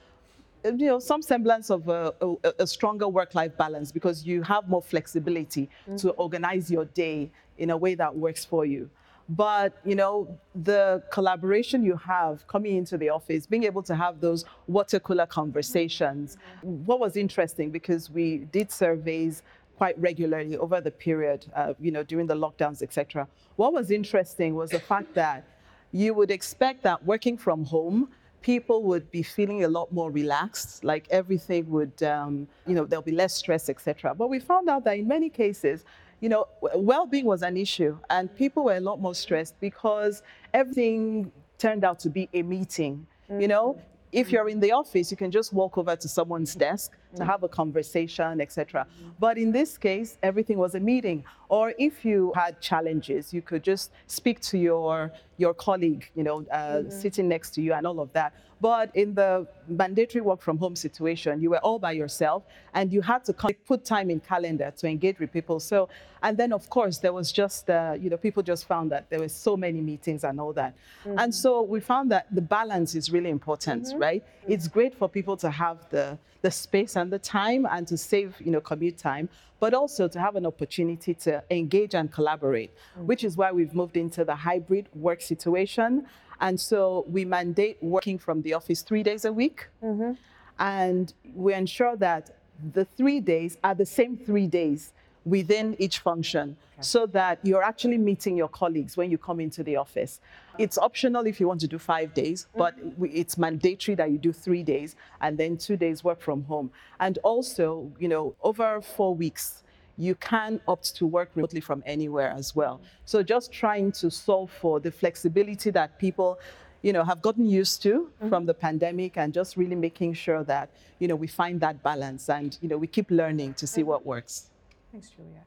you 0.64 0.88
know 0.88 1.00
some 1.00 1.22
semblance 1.22 1.70
of 1.70 1.88
a, 1.90 2.14
a, 2.22 2.54
a 2.60 2.68
stronger 2.68 3.08
work-life 3.08 3.56
balance 3.58 3.92
because 3.92 4.26
you 4.26 4.42
have 4.44 4.68
more 4.70 4.82
flexibility 4.82 5.70
mm-hmm. 5.88 5.98
to 5.98 6.12
organize 6.12 6.72
your 6.72 6.86
day 6.86 7.30
in 7.58 7.70
a 7.70 7.78
way 7.78 7.96
that 7.96 8.16
works 8.16 8.46
for 8.46 8.66
you. 8.66 8.90
But 9.30 9.78
you 9.86 9.96
know 9.96 10.38
the 10.54 11.02
collaboration 11.12 11.84
you 11.84 11.96
have 11.96 12.46
coming 12.48 12.76
into 12.76 12.98
the 12.98 13.10
office 13.10 13.46
being 13.46 13.64
able 13.64 13.84
to 13.84 13.96
have 13.96 14.20
those 14.20 14.44
water 14.68 15.00
cooler 15.00 15.26
conversations 15.26 16.38
what 16.62 17.00
was 17.00 17.16
interesting 17.16 17.72
because 17.72 18.10
we 18.10 18.40
did 18.52 18.70
surveys 18.70 19.42
quite 19.78 19.98
regularly 20.00 20.58
over 20.58 20.82
the 20.82 20.92
period 20.92 21.46
uh, 21.56 21.74
you 21.80 21.90
know 21.90 22.04
during 22.04 22.28
the 22.28 22.36
lockdowns 22.36 22.82
etc 22.82 23.26
what 23.56 23.72
was 23.72 23.92
interesting 23.92 24.56
was 24.56 24.72
the 24.72 24.80
fact 24.80 25.14
that 25.14 25.46
you 25.94 26.14
would 26.14 26.30
expect 26.30 26.84
that 26.84 27.04
working 27.06 27.38
from 27.38 27.64
home 27.64 28.10
people 28.44 28.84
would 28.84 29.10
be 29.10 29.24
feeling 29.24 29.64
a 29.64 29.68
lot 29.68 29.92
more 29.92 30.12
relaxed 30.12 30.84
like 30.84 31.08
everything 31.10 31.68
would 31.70 32.04
um, 32.04 32.48
you 32.68 32.76
know 32.76 32.86
there'll 32.86 33.02
be 33.02 33.18
less 33.24 33.34
stress 33.34 33.70
etc 33.70 34.14
but 34.14 34.30
we 34.30 34.40
found 34.40 34.70
out 34.70 34.84
that 34.84 34.98
in 34.98 35.08
many 35.08 35.30
cases 35.30 35.84
you 36.24 36.30
know, 36.30 36.48
well-being 36.74 37.26
was 37.26 37.42
an 37.42 37.58
issue, 37.58 37.98
and 38.10 38.34
people 38.34 38.64
were 38.64 38.78
a 38.78 38.80
lot 38.80 38.98
more 39.02 39.14
stressed 39.14 39.60
because 39.60 40.24
everything 40.54 41.30
turned 41.58 41.84
out 41.84 42.00
to 42.00 42.10
be 42.10 42.30
a 42.34 42.42
meeting. 42.42 43.06
Mm-hmm. 43.30 43.42
You 43.42 43.50
know, 43.50 43.82
if 44.14 44.32
you're 44.32 44.48
in 44.48 44.62
the 44.62 44.72
office, 44.72 45.12
you 45.12 45.18
can 45.18 45.32
just 45.32 45.52
walk 45.52 45.78
over 45.78 45.98
to 45.98 46.08
someone's 46.08 46.56
desk, 46.56 46.94
to 47.16 47.26
have 47.26 47.44
a 47.44 47.48
conversation, 47.48 48.42
etc. 48.42 48.88
But 49.20 49.38
in 49.38 49.52
this 49.52 49.78
case, 49.78 50.18
everything 50.24 50.58
was 50.58 50.76
a 50.76 50.80
meeting. 50.80 51.24
Or 51.50 51.74
if 51.78 52.04
you 52.04 52.34
had 52.36 52.60
challenges, 52.62 53.34
you 53.34 53.42
could 53.42 53.64
just 53.64 53.92
speak 54.08 54.40
to 54.42 54.58
your 54.58 55.12
your 55.38 55.54
colleague, 55.54 56.10
you 56.16 56.24
know, 56.24 56.46
uh, 56.52 56.58
mm-hmm. 56.58 56.90
sitting 56.90 57.28
next 57.28 57.52
to 57.56 57.62
you 57.62 57.74
and 57.74 57.86
all 57.88 58.00
of 58.00 58.14
that. 58.14 58.34
But 58.62 58.96
in 58.96 59.14
the 59.14 59.46
mandatory 59.68 60.22
work 60.22 60.42
from 60.42 60.58
home 60.58 60.76
situation, 60.76 61.42
you 61.42 61.50
were 61.50 61.58
all 61.58 61.80
by 61.80 61.92
yourself 61.92 62.44
and 62.74 62.94
you 62.94 63.02
had 63.02 63.26
to 63.26 63.34
put 63.34 63.84
time 63.84 64.10
in 64.10 64.22
calendar 64.22 64.72
to 64.78 64.88
engage 64.88 65.20
with 65.20 65.34
people. 65.34 65.60
So, 65.60 65.90
and 66.22 66.38
then 66.38 66.54
of 66.54 66.70
course, 66.70 67.00
there 67.00 67.12
was 67.12 67.34
just, 67.34 67.70
uh, 67.70 67.98
you 68.00 68.10
know, 68.10 68.16
people 68.16 68.42
just 68.42 68.66
found 68.66 68.90
that 68.94 69.10
there 69.10 69.20
were 69.20 69.28
so 69.28 69.58
many 69.58 69.82
meetings 69.82 70.24
and 70.24 70.40
all 70.40 70.54
that. 70.54 70.76
Mm-hmm. 71.06 71.20
And 71.20 71.36
so 71.36 71.62
we 71.62 71.82
found 71.82 72.10
that 72.12 72.28
the 72.34 72.42
balance 72.42 72.96
is 72.96 73.12
really 73.12 73.32
important, 73.32 73.84
mm-hmm. 73.84 74.00
right? 74.00 74.24
It's 74.48 74.70
great 74.70 74.96
for 74.96 75.10
people 75.10 75.36
to 75.38 75.50
have 75.50 75.78
the, 75.90 76.18
the 76.42 76.52
space 76.52 76.96
and 76.96 77.03
the 77.10 77.20
time 77.20 77.66
and 77.70 77.88
to 77.88 77.98
save, 77.98 78.36
you 78.40 78.52
know, 78.52 78.62
commute 78.62 78.98
time, 78.98 79.30
but 79.60 79.74
also 79.74 80.08
to 80.08 80.20
have 80.20 80.36
an 80.36 80.46
opportunity 80.46 81.14
to 81.14 81.44
engage 81.50 81.96
and 81.96 82.12
collaborate, 82.12 82.76
mm-hmm. 82.76 83.08
which 83.08 83.24
is 83.24 83.38
why 83.38 83.52
we've 83.52 83.74
moved 83.74 83.98
into 83.98 84.26
the 84.26 84.36
hybrid 84.36 84.88
work 84.94 85.22
situation. 85.22 86.06
And 86.42 86.60
so 86.60 87.06
we 87.08 87.26
mandate 87.26 87.78
working 87.82 88.18
from 88.18 88.42
the 88.42 88.54
office 88.54 88.82
three 88.82 89.04
days 89.04 89.26
a 89.26 89.32
week. 89.32 89.68
Mm-hmm. 89.84 90.14
And 90.60 91.14
we 91.34 91.54
ensure 91.54 91.96
that 91.98 92.38
the 92.74 92.86
three 92.86 93.20
days 93.20 93.58
are 93.64 93.76
the 93.76 93.86
same 93.86 94.18
three 94.18 94.48
days 94.48 94.94
within 95.26 95.76
each 95.80 96.00
function 96.00 96.58
okay. 96.74 96.82
so 96.82 97.06
that 97.08 97.40
you're 97.44 97.64
actually 97.64 97.98
meeting 97.98 98.36
your 98.36 98.50
colleagues 98.50 98.98
when 98.98 99.10
you 99.10 99.18
come 99.18 99.40
into 99.40 99.64
the 99.64 99.76
office. 99.78 100.20
It's 100.58 100.78
optional 100.78 101.26
if 101.26 101.40
you 101.40 101.48
want 101.48 101.62
to 101.62 101.68
do 101.68 101.80
five 101.80 102.14
days, 102.14 102.48
mm-hmm. 102.50 102.60
but 102.60 102.76
it's 103.12 103.38
mandatory 103.38 103.96
that 103.96 104.12
you 104.12 104.18
do 104.18 104.32
three 104.32 104.64
days 104.64 104.96
and 105.22 105.38
then 105.38 105.58
two 105.58 105.78
days 105.78 106.04
work 106.04 106.22
from 106.22 106.44
home. 106.44 106.72
And 107.00 107.18
also, 107.24 107.92
you 108.00 108.08
know, 108.08 108.36
over 108.44 108.82
four 108.82 109.16
weeks, 109.16 109.64
you 109.98 110.16
can 110.16 110.60
opt 110.68 110.96
to 110.96 111.06
work 111.06 111.30
remotely 111.36 111.62
from 111.62 111.84
anywhere 111.86 112.32
as 112.36 112.56
well. 112.56 112.82
So 113.06 113.22
just 113.22 113.52
trying 113.52 113.92
to 113.94 114.10
solve 114.10 114.52
for 114.52 114.80
the 114.80 114.92
flexibility 114.92 115.70
that 115.72 116.00
people 116.00 116.40
you 116.84 116.92
know, 116.92 117.04
have 117.04 117.22
gotten 117.22 117.48
used 117.50 117.82
to 117.82 117.94
mm-hmm. 117.94 118.30
from 118.30 118.46
the 118.46 118.54
pandemic 118.54 119.18
and 119.18 119.34
just 119.34 119.56
really 119.58 119.76
making 119.76 120.14
sure 120.14 120.44
that, 120.44 120.70
you 121.00 121.08
know, 121.08 121.16
we 121.16 121.28
find 121.28 121.60
that 121.62 121.82
balance 121.82 122.30
and, 122.30 122.58
you 122.62 122.68
know, 122.68 122.78
we 122.78 122.88
keep 122.88 123.10
learning 123.10 123.54
to 123.56 123.66
see 123.66 123.82
mm-hmm. 123.82 123.92
what 123.92 124.06
works. 124.06 124.50
Thanks, 124.92 125.10
Julia. 125.10 125.46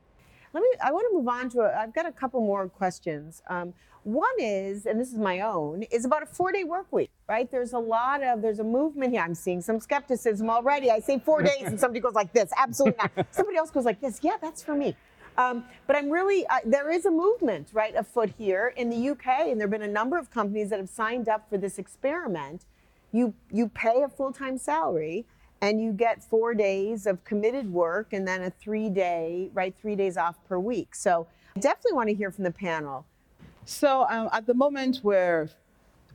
Let 0.56 0.62
me, 0.62 0.68
I 0.82 0.90
want 0.90 1.06
to 1.10 1.14
move 1.18 1.28
on 1.28 1.50
to, 1.50 1.60
a, 1.60 1.82
I've 1.82 1.94
got 1.94 2.06
a 2.06 2.12
couple 2.12 2.40
more 2.40 2.66
questions. 2.66 3.42
Um, 3.50 3.74
one 4.04 4.24
is, 4.38 4.86
and 4.86 4.98
this 4.98 5.08
is 5.12 5.18
my 5.18 5.40
own, 5.40 5.82
is 5.82 6.06
about 6.06 6.22
a 6.22 6.26
four 6.26 6.50
day 6.50 6.64
work 6.64 6.90
week, 6.90 7.10
right? 7.28 7.50
There's 7.50 7.74
a 7.74 7.78
lot 7.78 8.22
of, 8.22 8.40
there's 8.40 8.58
a 8.58 8.64
movement 8.64 9.12
here. 9.12 9.20
I'm 9.20 9.34
seeing 9.34 9.60
some 9.60 9.78
skepticism 9.80 10.48
already. 10.48 10.90
I 10.90 11.00
say 11.00 11.18
four 11.18 11.42
days 11.42 11.64
and 11.64 11.78
somebody 11.78 12.00
goes 12.00 12.14
like 12.14 12.32
this. 12.32 12.50
Absolutely 12.56 12.96
not. 13.02 13.26
Somebody 13.34 13.58
else 13.58 13.70
goes 13.70 13.84
like 13.84 14.00
this. 14.00 14.20
Yeah, 14.22 14.36
that's 14.40 14.62
for 14.62 14.74
me. 14.74 14.96
Um, 15.36 15.62
but 15.86 15.94
I'm 15.94 16.08
really, 16.08 16.46
uh, 16.46 16.60
there 16.64 16.90
is 16.90 17.04
a 17.04 17.10
movement, 17.10 17.68
right, 17.74 17.94
afoot 17.94 18.32
here 18.38 18.72
in 18.78 18.88
the 18.88 19.10
UK, 19.10 19.26
and 19.40 19.60
there 19.60 19.66
have 19.66 19.70
been 19.70 19.82
a 19.82 19.86
number 19.92 20.16
of 20.16 20.30
companies 20.30 20.70
that 20.70 20.78
have 20.78 20.88
signed 20.88 21.28
up 21.28 21.50
for 21.50 21.58
this 21.58 21.78
experiment. 21.78 22.64
You, 23.12 23.34
you 23.52 23.68
pay 23.68 24.00
a 24.00 24.08
full 24.08 24.32
time 24.32 24.56
salary 24.56 25.26
and 25.60 25.80
you 25.80 25.92
get 25.92 26.22
four 26.22 26.54
days 26.54 27.06
of 27.06 27.24
committed 27.24 27.72
work 27.72 28.12
and 28.12 28.26
then 28.26 28.42
a 28.42 28.50
three 28.50 28.90
day, 28.90 29.50
right, 29.54 29.74
three 29.80 29.96
days 29.96 30.16
off 30.16 30.36
per 30.48 30.58
week. 30.58 30.94
So 30.94 31.26
I 31.56 31.60
definitely 31.60 31.94
want 31.94 32.08
to 32.08 32.14
hear 32.14 32.30
from 32.30 32.44
the 32.44 32.50
panel. 32.50 33.06
So 33.64 34.06
um, 34.08 34.28
at 34.32 34.46
the 34.46 34.54
moment, 34.54 35.00
we're 35.02 35.48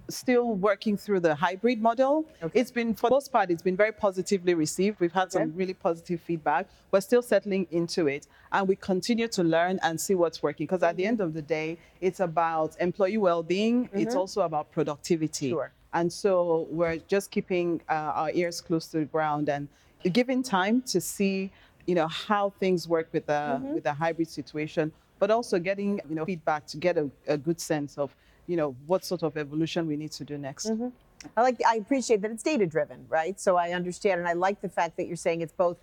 still 0.10 0.56
working 0.56 0.98
through 0.98 1.20
the 1.22 1.34
hybrid 1.34 1.82
model. 1.82 2.26
Okay. 2.44 2.60
It's 2.60 2.72
been, 2.72 2.94
for 2.94 3.10
the 3.10 3.16
most 3.16 3.32
part, 3.32 3.50
it's 3.50 3.62
been 3.62 3.78
very 3.78 3.92
positively 3.92 4.54
received. 4.54 5.00
We've 5.00 5.12
had 5.12 5.24
okay. 5.24 5.40
some 5.40 5.54
really 5.56 5.74
positive 5.74 6.22
feedback. 6.22 6.68
We're 6.92 7.02
still 7.02 7.22
settling 7.22 7.68
into 7.72 8.08
it, 8.08 8.28
and 8.52 8.68
we 8.68 8.76
continue 8.76 9.28
to 9.30 9.44
learn 9.44 9.80
and 9.84 10.00
see 10.00 10.16
what's 10.16 10.44
working. 10.44 10.66
Because 10.66 10.84
at 10.84 10.98
the 10.98 11.06
end 11.06 11.22
of 11.22 11.34
the 11.34 11.42
day, 11.42 11.78
it's 12.02 12.20
about 12.20 12.76
employee 12.80 13.18
well-being. 13.18 13.86
Mm-hmm. 13.86 14.00
It's 14.00 14.16
also 14.16 14.42
about 14.42 14.72
productivity. 14.72 15.50
Sure. 15.50 15.72
And 15.94 16.12
so 16.12 16.68
we're 16.70 16.98
just 17.08 17.32
keeping 17.32 17.82
uh, 17.90 17.94
our 18.22 18.32
ears 18.34 18.62
close 18.62 18.88
to 18.88 19.00
the 19.00 19.06
ground 19.06 19.50
and 19.50 19.68
giving 20.12 20.42
time 20.42 20.82
to 20.84 21.02
see, 21.02 21.52
you 21.86 21.96
know, 21.96 22.08
how 22.08 22.52
things 22.60 22.88
work 22.88 23.10
with 23.12 23.26
the 23.26 23.34
mm-hmm. 23.34 23.74
with 23.74 23.84
the 23.84 23.94
hybrid 23.94 24.30
situation, 24.30 24.92
but 25.20 25.30
also 25.30 25.60
getting, 25.60 26.00
you 26.10 26.16
know, 26.16 26.26
feedback 26.26 26.66
to 26.68 26.78
get 26.78 26.98
a, 26.98 27.10
a 27.28 27.38
good 27.38 27.60
sense 27.60 27.98
of 27.98 28.16
you 28.48 28.58
know, 28.58 28.76
what 28.86 29.06
sort 29.06 29.24
of 29.24 29.38
evolution 29.38 29.88
we 29.88 29.96
need 29.96 30.12
to 30.12 30.26
do 30.26 30.38
next. 30.38 30.68
Mm-hmm. 30.68 30.90
I 31.38 31.42
like. 31.42 31.62
I 31.66 31.76
appreciate 31.76 32.22
that 32.22 32.32
it's 32.32 32.44
data 32.44 32.66
driven, 32.66 33.06
right? 33.08 33.40
So 33.40 33.56
I 33.56 33.72
understand, 33.72 34.20
and 34.20 34.28
I 34.28 34.34
like 34.34 34.60
the 34.62 34.70
fact 34.70 34.98
that 34.98 35.08
you're 35.08 35.16
saying 35.16 35.42
it's 35.42 35.54
both 35.54 35.78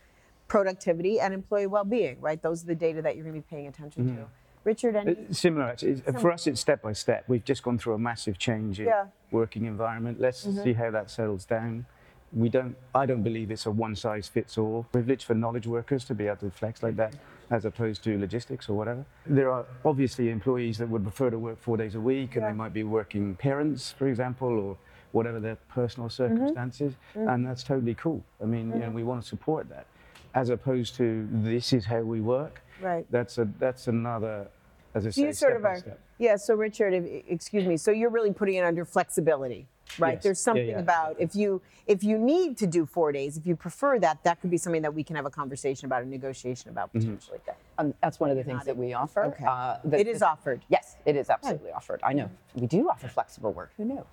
productivity 0.48 1.20
and 1.20 1.32
employee 1.32 1.66
well-being, 1.66 2.20
right? 2.20 2.42
Those 2.42 2.64
are 2.64 2.66
the 2.66 2.74
data 2.74 3.00
that 3.02 3.14
you're 3.14 3.24
going 3.24 3.36
to 3.36 3.40
be 3.40 3.46
paying 3.48 3.68
attention 3.68 4.04
mm-hmm. 4.04 4.16
to. 4.16 4.28
Richard, 4.64 4.96
any? 4.96 5.12
Uh, 5.12 5.32
similar, 5.32 5.66
actually. 5.66 5.96
Similar. 5.96 6.18
For 6.20 6.32
us, 6.32 6.46
it's 6.46 6.60
step 6.60 6.82
by 6.82 6.92
step. 6.92 7.24
We've 7.28 7.44
just 7.44 7.62
gone 7.62 7.78
through 7.78 7.94
a 7.94 7.98
massive 7.98 8.38
change 8.38 8.80
in 8.80 8.86
yeah. 8.86 9.06
working 9.30 9.66
environment. 9.66 10.20
Let's 10.20 10.44
mm-hmm. 10.44 10.62
see 10.62 10.72
how 10.72 10.90
that 10.90 11.10
settles 11.10 11.44
down. 11.44 11.86
We 12.32 12.48
don't. 12.50 12.76
I 12.94 13.06
don't 13.06 13.22
believe 13.22 13.50
it's 13.50 13.64
a 13.66 13.70
one 13.70 13.96
size 13.96 14.28
fits 14.28 14.58
all 14.58 14.86
privilege 14.92 15.24
for 15.24 15.34
knowledge 15.34 15.66
workers 15.66 16.04
to 16.06 16.14
be 16.14 16.26
able 16.26 16.36
to 16.36 16.50
flex 16.50 16.82
like 16.82 16.96
that 16.96 17.14
as 17.50 17.64
opposed 17.64 18.04
to 18.04 18.18
logistics 18.18 18.68
or 18.68 18.74
whatever. 18.74 19.04
There 19.26 19.50
are 19.50 19.64
obviously 19.84 20.30
employees 20.30 20.78
that 20.78 20.88
would 20.88 21.02
prefer 21.02 21.30
to 21.30 21.38
work 21.38 21.58
four 21.58 21.76
days 21.76 21.94
a 21.94 22.00
week 22.00 22.36
and 22.36 22.44
they 22.44 22.52
might 22.52 22.74
be 22.74 22.84
working 22.84 23.34
parents, 23.36 23.92
for 23.92 24.06
example, 24.08 24.48
or 24.48 24.76
whatever 25.12 25.40
their 25.40 25.56
personal 25.68 26.08
mm-hmm. 26.08 26.22
circumstances, 26.22 26.94
mm-hmm. 27.14 27.28
and 27.28 27.46
that's 27.46 27.62
totally 27.62 27.94
cool. 27.94 28.22
I 28.42 28.44
mean, 28.44 28.72
you 28.72 28.80
know, 28.80 28.90
we 28.90 29.02
want 29.02 29.22
to 29.22 29.28
support 29.28 29.68
that, 29.70 29.86
as 30.34 30.50
opposed 30.50 30.96
to 30.96 31.26
this 31.30 31.72
is 31.72 31.86
how 31.86 32.00
we 32.00 32.20
work. 32.20 32.62
Right. 32.80 33.06
That's 33.11 33.38
a 33.38 33.49
that's 33.58 33.88
another, 33.88 34.49
as 34.94 35.06
I 35.06 35.11
say, 35.11 35.23
you 35.23 35.32
sort 35.32 35.56
of 35.56 35.64
are, 35.64 35.78
step. 35.78 36.00
Yeah. 36.18 36.37
So 36.37 36.54
Richard, 36.54 36.94
if, 36.94 37.04
excuse 37.28 37.66
me. 37.66 37.76
So 37.76 37.90
you're 37.90 38.11
really 38.11 38.32
putting 38.32 38.54
it 38.54 38.64
under 38.64 38.85
flexibility 38.85 39.68
right? 39.99 40.14
Yes. 40.14 40.23
There's 40.23 40.40
something 40.40 40.66
yeah, 40.66 40.73
yeah. 40.73 40.80
about 40.80 41.16
if 41.18 41.35
you 41.35 41.62
if 41.87 42.04
you 42.04 42.18
need 42.18 42.58
to 42.58 42.66
do 42.66 42.85
four 42.85 43.12
days, 43.12 43.37
if 43.37 43.47
you 43.47 43.56
prefer 43.56 43.99
that, 44.00 44.23
that 44.25 44.40
could 44.40 44.50
be 44.50 44.58
something 44.58 44.82
that 44.82 44.92
we 44.92 45.02
can 45.02 45.16
have 45.16 45.25
a 45.25 45.30
conversation 45.30 45.87
about, 45.87 46.02
a 46.02 46.06
negotiation 46.06 46.70
about 46.70 46.88
mm-hmm. 46.88 47.00
potentially. 47.00 47.38
Mm-hmm. 47.38 47.87
Um, 47.87 47.94
that's 48.02 48.20
one 48.20 48.30
of 48.30 48.37
the 48.37 48.44
things 48.44 48.64
that 48.66 48.76
we 48.76 48.92
offer. 48.92 49.25
Okay. 49.25 49.44
Uh, 49.47 49.78
the, 49.85 49.99
it 49.99 50.06
is 50.06 50.20
the, 50.20 50.28
offered. 50.28 50.61
Yes, 50.68 50.97
it 51.06 51.16
is 51.16 51.30
absolutely 51.30 51.70
offered. 51.70 52.00
I 52.02 52.12
know 52.12 52.28
we 52.54 52.66
do 52.66 52.88
offer 52.90 53.08
flexible 53.08 53.52
work. 53.52 53.73
Who 53.76 53.85
knew? 53.85 54.04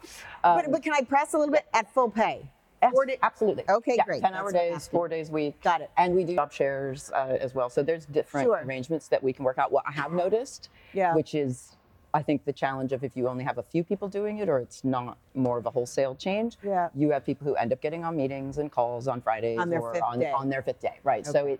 Um, 0.43 0.55
but, 0.55 0.71
but 0.71 0.83
can 0.83 0.93
I 0.93 1.01
press 1.01 1.33
a 1.33 1.37
little 1.37 1.51
bit 1.51 1.65
at 1.73 1.93
full 1.93 2.09
pay? 2.09 2.49
Yes, 2.93 3.17
absolutely. 3.21 3.63
Okay, 3.69 3.95
yeah, 3.97 4.05
great. 4.05 4.21
10 4.21 4.33
hour 4.33 4.51
days, 4.51 4.87
four 4.87 5.07
days 5.07 5.29
a 5.29 5.31
week. 5.31 5.61
Got 5.61 5.81
it. 5.81 5.91
And 5.97 6.15
we 6.15 6.23
do 6.23 6.35
job 6.35 6.51
shares 6.51 7.11
uh, 7.13 7.37
as 7.39 7.53
well. 7.53 7.69
So 7.69 7.83
there's 7.83 8.05
different 8.05 8.45
sure. 8.45 8.61
arrangements 8.65 9.07
that 9.09 9.21
we 9.21 9.33
can 9.33 9.45
work 9.45 9.57
out. 9.57 9.71
What 9.71 9.83
I 9.87 9.91
have 9.91 10.11
noticed, 10.11 10.69
yeah. 10.93 11.13
which 11.15 11.35
is 11.35 11.75
I 12.13 12.21
think 12.21 12.45
the 12.45 12.53
challenge 12.53 12.93
of 12.93 13.03
if 13.03 13.17
you 13.17 13.27
only 13.27 13.43
have 13.43 13.57
a 13.57 13.63
few 13.63 13.83
people 13.83 14.07
doing 14.07 14.37
it 14.37 14.47
or 14.47 14.59
it's 14.59 14.85
not 14.85 15.17
more 15.33 15.57
of 15.57 15.65
a 15.65 15.69
wholesale 15.69 16.15
change, 16.15 16.57
yeah. 16.63 16.87
you 16.95 17.11
have 17.11 17.25
people 17.25 17.45
who 17.45 17.55
end 17.55 17.73
up 17.73 17.81
getting 17.81 18.05
on 18.05 18.15
meetings 18.15 18.57
and 18.57 18.71
calls 18.71 19.09
on 19.09 19.21
Fridays 19.21 19.59
on 19.59 19.73
or 19.73 20.01
on, 20.01 20.23
on, 20.23 20.49
their 20.49 20.61
fifth 20.61 20.81
day, 20.81 20.99
right? 21.03 21.25
So 21.25 21.45
it 21.45 21.59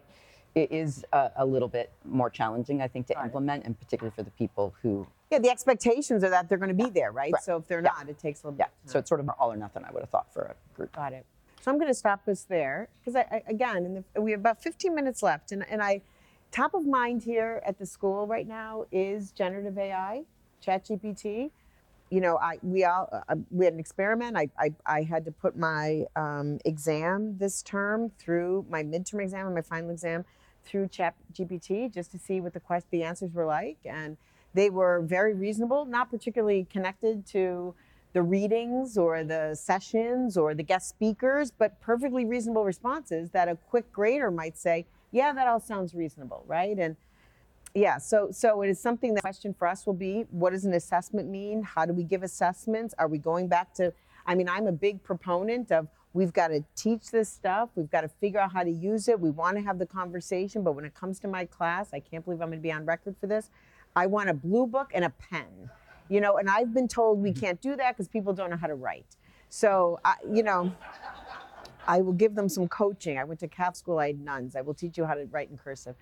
it 0.55 0.71
is 0.71 1.03
a, 1.11 1.31
a, 1.35 1.45
little 1.45 1.67
bit 1.67 1.91
more 2.05 2.29
challenging, 2.29 2.81
I 2.81 2.87
think, 2.87 3.07
to 3.07 3.21
implement, 3.21 3.65
and 3.65 3.77
particularly 3.77 4.15
for 4.15 4.23
the 4.23 4.31
people 4.31 4.73
who. 4.81 5.05
Yeah, 5.35 5.39
the 5.41 5.49
expectations 5.49 6.23
are 6.23 6.29
that 6.29 6.47
they're 6.47 6.57
going 6.57 6.75
to 6.75 6.83
be 6.83 6.89
there, 6.89 7.11
right? 7.11 7.33
right. 7.33 7.43
So 7.43 7.57
if 7.57 7.67
they're 7.67 7.83
yeah. 7.83 7.91
not, 7.97 8.09
it 8.09 8.17
takes 8.17 8.43
a 8.43 8.47
little 8.47 8.59
yeah. 8.59 8.65
bit. 8.65 8.91
So 8.91 8.99
it's 8.99 9.09
sort 9.09 9.19
of 9.19 9.29
all 9.37 9.51
or 9.51 9.57
nothing, 9.57 9.83
I 9.83 9.91
would 9.91 10.01
have 10.01 10.09
thought, 10.09 10.31
for 10.33 10.43
a 10.43 10.75
group. 10.75 10.95
Got 10.95 11.13
it. 11.13 11.25
So 11.61 11.71
I'm 11.71 11.77
going 11.77 11.89
to 11.89 11.95
stop 11.95 12.27
us 12.27 12.43
there 12.43 12.89
because, 12.99 13.15
I, 13.15 13.25
I, 13.31 13.43
again, 13.47 14.05
the, 14.13 14.21
we 14.21 14.31
have 14.31 14.39
about 14.39 14.61
15 14.61 14.93
minutes 14.95 15.21
left, 15.23 15.51
and, 15.51 15.65
and 15.69 15.81
I, 15.81 16.01
top 16.51 16.73
of 16.73 16.85
mind 16.85 17.23
here 17.23 17.61
at 17.65 17.79
the 17.79 17.85
school 17.85 18.27
right 18.27 18.47
now 18.47 18.85
is 18.91 19.31
generative 19.31 19.77
AI. 19.77 20.23
ChatGPT. 20.65 21.51
You 22.11 22.21
know, 22.21 22.37
I 22.37 22.59
we 22.61 22.83
all 22.85 23.09
uh, 23.11 23.21
uh, 23.29 23.35
we 23.49 23.65
had 23.65 23.73
an 23.73 23.79
experiment. 23.79 24.37
I, 24.37 24.49
I, 24.59 24.73
I 24.85 25.01
had 25.03 25.25
to 25.25 25.31
put 25.31 25.57
my 25.57 26.05
um, 26.15 26.59
exam 26.63 27.37
this 27.39 27.63
term 27.63 28.11
through 28.19 28.65
my 28.69 28.83
midterm 28.83 29.23
exam 29.23 29.47
and 29.47 29.55
my 29.55 29.61
final 29.61 29.89
exam 29.89 30.23
through 30.63 30.87
ChatGPT 30.87 31.91
just 31.91 32.11
to 32.11 32.19
see 32.19 32.41
what 32.41 32.53
the 32.53 32.59
quest 32.59 32.87
the 32.91 33.03
answers 33.03 33.33
were 33.33 33.45
like, 33.45 33.77
and 33.85 34.17
they 34.55 34.69
were 34.69 35.01
very 35.01 35.33
reasonable, 35.33 35.85
not 35.85 36.09
particularly 36.09 36.65
connected 36.71 37.25
to 37.27 37.75
the 38.13 38.21
readings 38.21 38.97
or 38.97 39.25
the 39.25 39.53
sessions 39.53 40.37
or 40.37 40.55
the 40.55 40.63
guest 40.63 40.87
speakers, 40.87 41.51
but 41.51 41.79
perfectly 41.81 42.23
reasonable 42.23 42.63
responses 42.63 43.31
that 43.31 43.49
a 43.49 43.57
quick 43.57 43.91
grader 43.91 44.31
might 44.31 44.57
say, 44.57 44.85
yeah, 45.11 45.33
that 45.33 45.47
all 45.47 45.59
sounds 45.59 45.93
reasonable, 45.93 46.45
right? 46.47 46.77
And 46.77 46.95
yeah, 47.73 47.97
so 47.97 48.29
so 48.31 48.61
it 48.61 48.69
is 48.69 48.79
something. 48.79 49.13
The 49.13 49.21
question 49.21 49.53
for 49.53 49.67
us 49.67 49.85
will 49.85 49.93
be: 49.93 50.23
What 50.31 50.51
does 50.51 50.63
an 50.63 50.73
assessment 50.73 51.27
mean? 51.27 51.61
How 51.61 51.85
do 51.85 51.91
we 51.91 52.03
give 52.03 52.23
assessments? 52.23 52.95
Are 52.97 53.09
we 53.09 53.17
going 53.17 53.49
back 53.49 53.73
to? 53.75 53.91
I 54.25 54.33
mean, 54.33 54.47
I'm 54.47 54.65
a 54.65 54.71
big 54.71 55.03
proponent 55.03 55.73
of 55.73 55.89
we've 56.13 56.31
got 56.31 56.47
to 56.47 56.63
teach 56.77 57.11
this 57.11 57.27
stuff. 57.27 57.69
We've 57.75 57.91
got 57.91 58.01
to 58.01 58.07
figure 58.07 58.39
out 58.39 58.53
how 58.53 58.63
to 58.63 58.71
use 58.71 59.09
it. 59.09 59.19
We 59.19 59.29
want 59.29 59.57
to 59.57 59.63
have 59.63 59.77
the 59.77 59.85
conversation, 59.85 60.63
but 60.63 60.71
when 60.71 60.85
it 60.85 60.95
comes 60.95 61.19
to 61.19 61.27
my 61.27 61.43
class, 61.43 61.89
I 61.93 61.99
can't 61.99 62.23
believe 62.23 62.41
I'm 62.41 62.47
going 62.47 62.59
to 62.59 62.63
be 62.63 62.71
on 62.71 62.85
record 62.85 63.17
for 63.19 63.27
this. 63.27 63.49
I 63.95 64.07
want 64.07 64.29
a 64.29 64.33
blue 64.33 64.67
book 64.67 64.91
and 64.93 65.05
a 65.05 65.09
pen, 65.09 65.69
you 66.09 66.21
know. 66.21 66.37
And 66.37 66.49
I've 66.49 66.73
been 66.73 66.87
told 66.87 67.19
we 67.19 67.31
mm-hmm. 67.31 67.39
can't 67.39 67.61
do 67.61 67.75
that 67.75 67.95
because 67.95 68.07
people 68.07 68.33
don't 68.33 68.49
know 68.49 68.57
how 68.57 68.67
to 68.67 68.75
write. 68.75 69.15
So, 69.49 69.99
I, 70.03 70.15
you 70.31 70.43
know. 70.43 70.71
I 71.87 72.01
will 72.01 72.13
give 72.13 72.35
them 72.35 72.49
some 72.49 72.67
coaching. 72.67 73.17
I 73.17 73.23
went 73.23 73.39
to 73.41 73.47
Catholic 73.47 73.75
school, 73.75 73.99
I 73.99 74.07
had 74.07 74.19
nuns. 74.19 74.55
I 74.55 74.61
will 74.61 74.73
teach 74.73 74.97
you 74.97 75.05
how 75.05 75.13
to 75.13 75.25
write 75.25 75.49
in 75.49 75.57
cursive. 75.57 75.95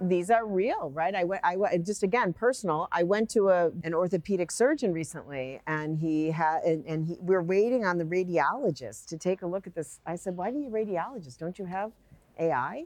These 0.00 0.30
are 0.30 0.46
real, 0.46 0.90
right? 0.94 1.14
I 1.14 1.24
went, 1.24 1.40
I 1.44 1.56
went, 1.56 1.84
just 1.84 2.04
again, 2.04 2.32
personal. 2.32 2.88
I 2.92 3.02
went 3.02 3.28
to 3.30 3.48
a, 3.48 3.70
an 3.82 3.94
orthopedic 3.94 4.52
surgeon 4.52 4.92
recently 4.92 5.60
and 5.66 5.98
he 5.98 6.30
had, 6.30 6.62
and, 6.62 6.84
and 6.86 7.04
he, 7.04 7.14
we 7.14 7.34
we're 7.34 7.42
waiting 7.42 7.84
on 7.84 7.98
the 7.98 8.04
radiologist 8.04 9.06
to 9.06 9.18
take 9.18 9.42
a 9.42 9.46
look 9.46 9.66
at 9.66 9.74
this. 9.74 9.98
I 10.06 10.14
said, 10.14 10.36
why 10.36 10.52
do 10.52 10.58
you 10.58 10.70
radiologist? 10.70 11.38
Don't 11.38 11.58
you 11.58 11.64
have 11.64 11.90
AI? 12.38 12.84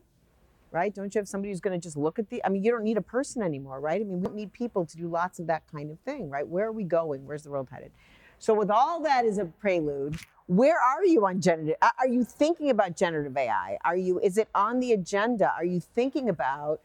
Right? 0.72 0.94
Don't 0.94 1.14
you 1.14 1.18
have 1.18 1.28
somebody 1.28 1.50
who's 1.50 1.60
going 1.60 1.78
to 1.78 1.82
just 1.82 1.98
look 1.98 2.18
at 2.18 2.30
the, 2.30 2.42
I 2.44 2.48
mean, 2.48 2.64
you 2.64 2.72
don't 2.72 2.82
need 2.82 2.96
a 2.96 3.02
person 3.02 3.42
anymore, 3.42 3.78
right? 3.78 4.00
I 4.00 4.04
mean, 4.04 4.22
we 4.22 4.34
need 4.34 4.54
people 4.54 4.86
to 4.86 4.96
do 4.96 5.06
lots 5.06 5.38
of 5.38 5.46
that 5.48 5.64
kind 5.70 5.90
of 5.90 6.00
thing, 6.00 6.30
right? 6.30 6.48
Where 6.48 6.66
are 6.66 6.72
we 6.72 6.84
going? 6.84 7.26
Where's 7.26 7.42
the 7.42 7.50
world 7.50 7.68
headed? 7.70 7.92
So, 8.38 8.54
with 8.54 8.70
all 8.70 9.00
that 9.02 9.24
as 9.24 9.38
a 9.38 9.44
prelude, 9.44 10.16
where 10.46 10.80
are 10.80 11.04
you 11.04 11.24
on 11.26 11.40
generative? 11.40 11.76
Are 11.80 12.08
you 12.08 12.24
thinking 12.24 12.70
about 12.70 12.96
generative 12.96 13.36
AI? 13.36 13.78
Are 13.84 13.96
you? 13.96 14.18
Is 14.18 14.36
it 14.36 14.48
on 14.52 14.80
the 14.80 14.92
agenda? 14.92 15.52
Are 15.56 15.64
you 15.64 15.78
thinking 15.78 16.28
about 16.28 16.80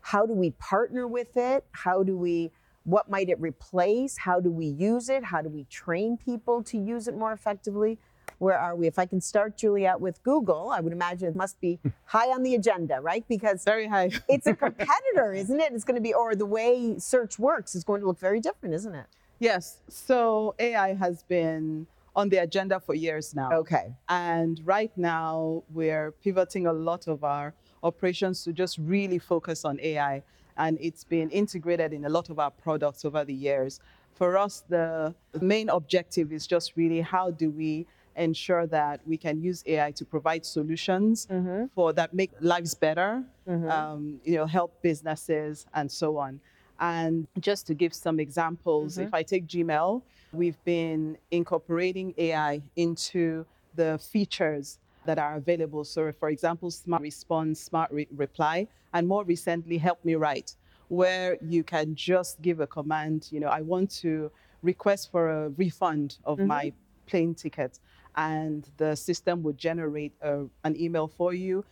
how 0.00 0.24
do 0.24 0.32
we 0.32 0.52
partner 0.52 1.06
with 1.06 1.36
it? 1.36 1.66
How 1.72 2.02
do 2.02 2.16
we? 2.16 2.52
What 2.84 3.10
might 3.10 3.28
it 3.28 3.38
replace? 3.38 4.16
How 4.16 4.40
do 4.40 4.50
we 4.50 4.66
use 4.66 5.10
it? 5.10 5.24
How 5.24 5.42
do 5.42 5.50
we 5.50 5.64
train 5.64 6.16
people 6.16 6.62
to 6.62 6.78
use 6.78 7.06
it 7.06 7.14
more 7.16 7.32
effectively? 7.32 7.98
Where 8.38 8.58
are 8.58 8.76
we? 8.76 8.86
If 8.86 8.98
I 8.98 9.06
can 9.06 9.20
start, 9.20 9.56
Juliet, 9.56 10.00
with 10.00 10.22
Google, 10.22 10.70
I 10.70 10.80
would 10.80 10.92
imagine 10.92 11.28
it 11.28 11.36
must 11.36 11.60
be 11.60 11.78
high 12.04 12.28
on 12.30 12.42
the 12.42 12.54
agenda, 12.54 13.00
right? 13.00 13.24
Because 13.28 13.64
very 13.64 13.86
high. 13.86 14.10
it's 14.28 14.46
a 14.46 14.54
competitor, 14.54 15.32
isn't 15.32 15.60
it? 15.60 15.72
It's 15.72 15.84
going 15.84 15.96
to 15.96 16.02
be, 16.02 16.14
or 16.14 16.34
the 16.34 16.46
way 16.46 16.98
search 16.98 17.38
works 17.38 17.74
is 17.74 17.84
going 17.84 18.00
to 18.00 18.06
look 18.06 18.18
very 18.18 18.40
different, 18.40 18.74
isn't 18.74 18.94
it? 18.94 19.06
Yes. 19.38 19.78
So 19.88 20.54
AI 20.58 20.94
has 20.94 21.22
been 21.22 21.86
on 22.16 22.28
the 22.28 22.38
agenda 22.38 22.80
for 22.80 22.94
years 22.94 23.34
now. 23.34 23.50
Okay. 23.52 23.94
And 24.08 24.60
right 24.64 24.92
now, 24.96 25.64
we're 25.72 26.12
pivoting 26.12 26.66
a 26.66 26.72
lot 26.72 27.08
of 27.08 27.24
our 27.24 27.54
operations 27.82 28.44
to 28.44 28.52
just 28.52 28.78
really 28.78 29.18
focus 29.18 29.64
on 29.64 29.78
AI. 29.80 30.22
And 30.56 30.78
it's 30.80 31.04
been 31.04 31.30
integrated 31.30 31.92
in 31.92 32.04
a 32.04 32.08
lot 32.08 32.30
of 32.30 32.38
our 32.38 32.50
products 32.50 33.04
over 33.04 33.24
the 33.24 33.34
years. 33.34 33.80
For 34.14 34.38
us, 34.38 34.62
the 34.68 35.14
main 35.40 35.68
objective 35.68 36.32
is 36.32 36.46
just 36.46 36.76
really 36.76 37.00
how 37.00 37.32
do 37.32 37.50
we 37.50 37.86
ensure 38.16 38.66
that 38.66 39.00
we 39.06 39.16
can 39.16 39.40
use 39.40 39.62
AI 39.66 39.90
to 39.92 40.04
provide 40.04 40.44
solutions 40.44 41.26
mm-hmm. 41.30 41.66
for 41.74 41.92
that 41.92 42.14
make 42.14 42.32
lives 42.40 42.74
better, 42.74 43.24
mm-hmm. 43.48 43.68
um, 43.68 44.20
you 44.24 44.36
know, 44.36 44.46
help 44.46 44.80
businesses 44.82 45.66
and 45.74 45.90
so 45.90 46.16
on. 46.16 46.40
And 46.80 47.26
just 47.40 47.66
to 47.68 47.74
give 47.74 47.94
some 47.94 48.18
examples, 48.18 48.94
mm-hmm. 48.94 49.06
if 49.06 49.14
I 49.14 49.22
take 49.22 49.46
Gmail, 49.46 50.02
we've 50.32 50.62
been 50.64 51.16
incorporating 51.30 52.14
AI 52.18 52.62
into 52.76 53.46
the 53.74 53.98
features 53.98 54.78
that 55.04 55.18
are 55.18 55.36
available. 55.36 55.84
So, 55.84 56.10
for 56.12 56.30
example, 56.30 56.70
Smart 56.70 57.02
Response, 57.02 57.60
Smart 57.60 57.90
Re- 57.92 58.08
Reply, 58.16 58.66
and 58.92 59.06
more 59.06 59.24
recently, 59.24 59.78
Help 59.78 60.04
Me 60.04 60.14
Write, 60.14 60.56
where 60.88 61.36
you 61.42 61.62
can 61.62 61.94
just 61.94 62.40
give 62.42 62.60
a 62.60 62.66
command, 62.66 63.28
you 63.30 63.40
know, 63.40 63.48
I 63.48 63.60
want 63.60 63.90
to 64.02 64.30
request 64.62 65.10
for 65.10 65.28
a 65.28 65.48
refund 65.50 66.18
of 66.24 66.38
mm-hmm. 66.38 66.48
my 66.48 66.72
plane 67.06 67.34
ticket. 67.34 67.78
And 68.16 68.68
the 68.76 68.94
system 68.94 69.42
would 69.42 69.58
generate 69.58 70.12
a, 70.22 70.44
an 70.64 70.80
email 70.80 71.08
for 71.08 71.32
you 71.32 71.64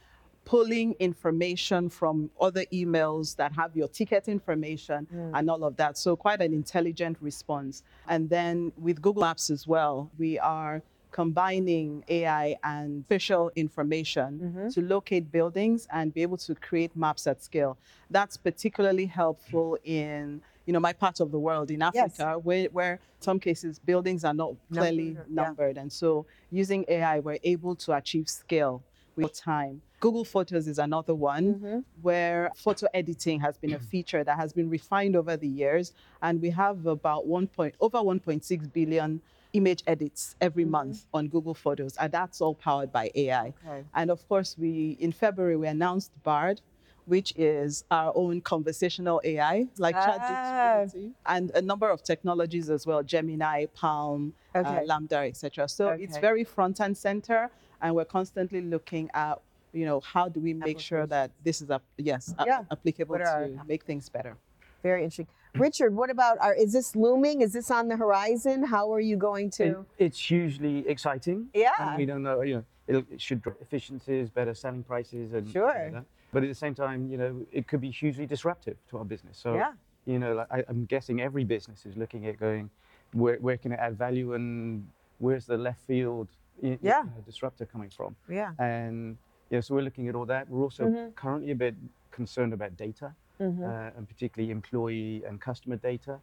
pulling 0.44 0.94
information 0.99 1.88
from 1.88 2.30
other 2.40 2.64
emails 2.72 3.37
that 3.37 3.52
have 3.54 3.76
your 3.76 3.88
ticket 3.88 4.28
information 4.28 5.06
mm. 5.14 5.30
and 5.34 5.49
all 5.49 5.64
of 5.64 5.76
that. 5.76 5.96
So, 5.96 6.16
quite 6.16 6.40
an 6.40 6.52
intelligent 6.52 7.16
response. 7.20 7.82
And 8.08 8.28
then 8.28 8.72
with 8.76 9.00
Google 9.00 9.22
Maps 9.22 9.50
as 9.50 9.66
well, 9.66 10.11
we 10.18 10.38
are 10.38 10.82
combining 11.12 12.02
AI 12.08 12.56
and 12.64 13.06
facial 13.06 13.52
information 13.54 14.40
mm-hmm. 14.42 14.68
to 14.70 14.80
locate 14.80 15.30
buildings 15.30 15.87
and 15.92 16.12
be 16.12 16.22
able 16.22 16.38
to 16.38 16.54
create 16.54 16.96
maps 16.96 17.26
at 17.26 17.42
scale. 17.42 17.76
That's 18.11 18.37
particularly 18.38 19.06
helpful 19.06 19.76
in 19.84 20.40
you 20.66 20.73
know 20.73 20.81
my 20.81 20.92
part 20.92 21.21
of 21.21 21.31
the 21.31 21.38
world 21.38 21.71
in 21.71 21.83
Africa 21.83 22.14
yes. 22.19 22.40
where, 22.42 22.64
where 22.66 23.00
some 23.21 23.38
cases 23.38 23.78
buildings 23.78 24.25
are 24.25 24.35
not 24.35 24.54
clearly 24.73 25.11
numbered, 25.11 25.31
numbered. 25.31 25.76
Yeah. 25.76 25.83
and 25.83 25.92
so 25.92 26.26
using 26.50 26.85
AI 26.88 27.21
we're 27.21 27.38
able 27.42 27.75
to 27.76 27.92
achieve 27.92 28.28
scale 28.28 28.83
with 29.16 29.35
time. 29.35 29.83
Google 30.00 30.25
Photos 30.25 30.66
is 30.66 30.78
another 30.78 31.14
one 31.14 31.54
mm-hmm. 31.54 31.78
where 32.00 32.50
photo 32.57 32.87
editing 32.92 33.40
has 33.40 33.57
been 33.57 33.75
a 33.75 33.78
feature 33.92 34.25
that 34.25 34.37
has 34.37 34.52
been 34.52 34.69
refined 34.69 35.14
over 35.14 35.37
the 35.37 35.49
years, 35.49 35.92
and 36.23 36.40
we 36.40 36.50
have 36.50 36.87
about 36.87 37.26
one 37.26 37.47
point 37.47 37.75
over 37.81 37.99
1.6 37.99 38.73
billion 38.73 39.21
image 39.52 39.83
edits 39.87 40.35
every 40.40 40.64
mm-hmm. 40.64 40.73
month 40.73 41.07
on 41.14 41.28
Google 41.28 41.54
Photos, 41.54 41.97
and 41.99 42.11
that's 42.11 42.40
all 42.40 42.54
powered 42.54 42.90
by 42.90 43.11
AI. 43.14 43.54
Okay. 43.64 43.85
And 43.95 44.11
of 44.11 44.26
course, 44.28 44.57
we 44.59 44.97
in 44.99 45.12
February 45.12 45.57
we 45.57 45.69
announced 45.69 46.11
Bard, 46.23 46.60
which 47.06 47.32
is 47.36 47.84
our 47.91 48.12
own 48.15 48.41
conversational 48.41 49.21
AI, 49.25 49.67
like 49.78 49.95
ah. 49.97 50.06
ChatGPT, 50.06 51.12
and 51.26 51.50
a 51.50 51.62
number 51.62 51.88
of 51.91 52.02
technologies 52.02 52.71
as 52.71 52.86
well, 52.86 53.02
Gemini, 53.02 53.67
PaLM, 53.76 54.32
uh, 54.54 54.58
okay. 54.58 54.69
uh, 54.69 54.80
LaMDA, 54.82 55.28
etc. 55.28 55.69
So 55.69 55.88
okay. 55.91 56.02
it's 56.02 56.19
very 56.19 56.45
front 56.45 56.80
and 56.80 56.97
center, 56.97 57.50
and 57.80 57.95
we're 57.95 58.04
constantly 58.04 58.60
looking 58.60 59.10
at, 59.15 59.41
you 59.73 59.84
know, 59.84 60.00
how 60.00 60.28
do 60.28 60.41
we 60.41 60.54
make 60.54 60.78
sure 60.78 61.06
that 61.06 61.30
this 61.43 61.60
is, 61.60 61.71
a, 61.71 61.80
yes, 61.97 62.34
yeah. 62.47 62.65
applicable 62.71 63.19
to 63.19 63.25
our, 63.25 63.49
make 63.67 63.84
things 63.84 64.08
better. 64.08 64.36
Very 64.82 65.02
interesting. 65.04 65.28
Richard, 65.54 65.95
what 65.95 66.08
about 66.08 66.38
our, 66.41 66.54
is 66.54 66.73
this 66.73 66.97
looming? 66.97 67.43
Is 67.43 67.52
this 67.52 67.71
on 67.71 67.88
the 67.88 67.97
horizon? 67.97 68.62
How 68.65 68.93
are 68.93 69.00
you 69.00 69.17
going 69.17 69.50
to? 69.50 69.65
It, 69.65 69.76
it's 69.99 70.19
hugely 70.19 70.88
exciting. 70.88 71.49
Yeah. 71.52 71.73
And 71.78 71.99
we 71.99 72.06
don't 72.06 72.23
know, 72.23 72.41
you 72.41 72.65
know, 72.88 73.04
it 73.10 73.21
should 73.21 73.43
drop 73.43 73.60
efficiencies, 73.60 74.30
better 74.30 74.54
selling 74.54 74.82
prices, 74.82 75.34
and 75.34 75.49
sure. 75.50 75.91
Like 75.93 76.04
but 76.32 76.42
at 76.42 76.49
the 76.49 76.54
same 76.54 76.75
time, 76.75 77.08
you 77.10 77.18
know, 77.18 77.47
it 77.52 77.68
could 77.68 77.80
be 77.80 77.90
hugely 77.90 78.26
disruptive 78.26 78.76
to 78.88 78.99
our 78.99 79.04
business. 79.04 79.38
So, 79.38 79.54
yeah. 79.54 79.73
you 80.06 80.18
know, 80.18 80.34
like 80.34 80.49
I, 80.50 80.64
am 80.68 80.86
guessing 80.86 81.21
every 81.21 81.45
business 81.45 81.86
is 81.86 81.97
looking 81.97 82.26
at 82.26 82.40
going, 82.40 82.71
where, 83.12 83.36
where 83.36 83.58
can 83.58 83.73
it 83.73 83.78
add 83.78 83.99
value 83.99 84.32
and 84.32 84.88
where's 85.18 85.47
the 85.47 85.58
left 85.58 85.80
field 85.86 86.28
you, 86.60 86.78
yeah. 86.82 87.00
You 87.02 87.04
know, 87.04 87.23
disruptor 87.25 87.66
coming 87.66 87.90
from? 87.90 88.16
Yeah. 88.28 88.52
And 88.58 89.16
yeah, 89.50 89.60
so 89.60 89.75
we're 89.75 89.82
looking 89.82 90.08
at 90.08 90.14
all 90.14 90.26
that. 90.26 90.49
We're 90.49 90.62
also 90.62 90.84
mm-hmm. 90.84 91.10
currently 91.10 91.50
a 91.50 91.54
bit 91.54 91.75
concerned 92.10 92.52
about 92.52 92.76
data, 92.76 93.12
mm-hmm. 93.40 93.64
uh, 93.64 93.90
and 93.97 94.08
particularly 94.08 94.50
employee 94.50 95.23
and 95.26 95.40
customer 95.40 95.76
data. 95.76 96.18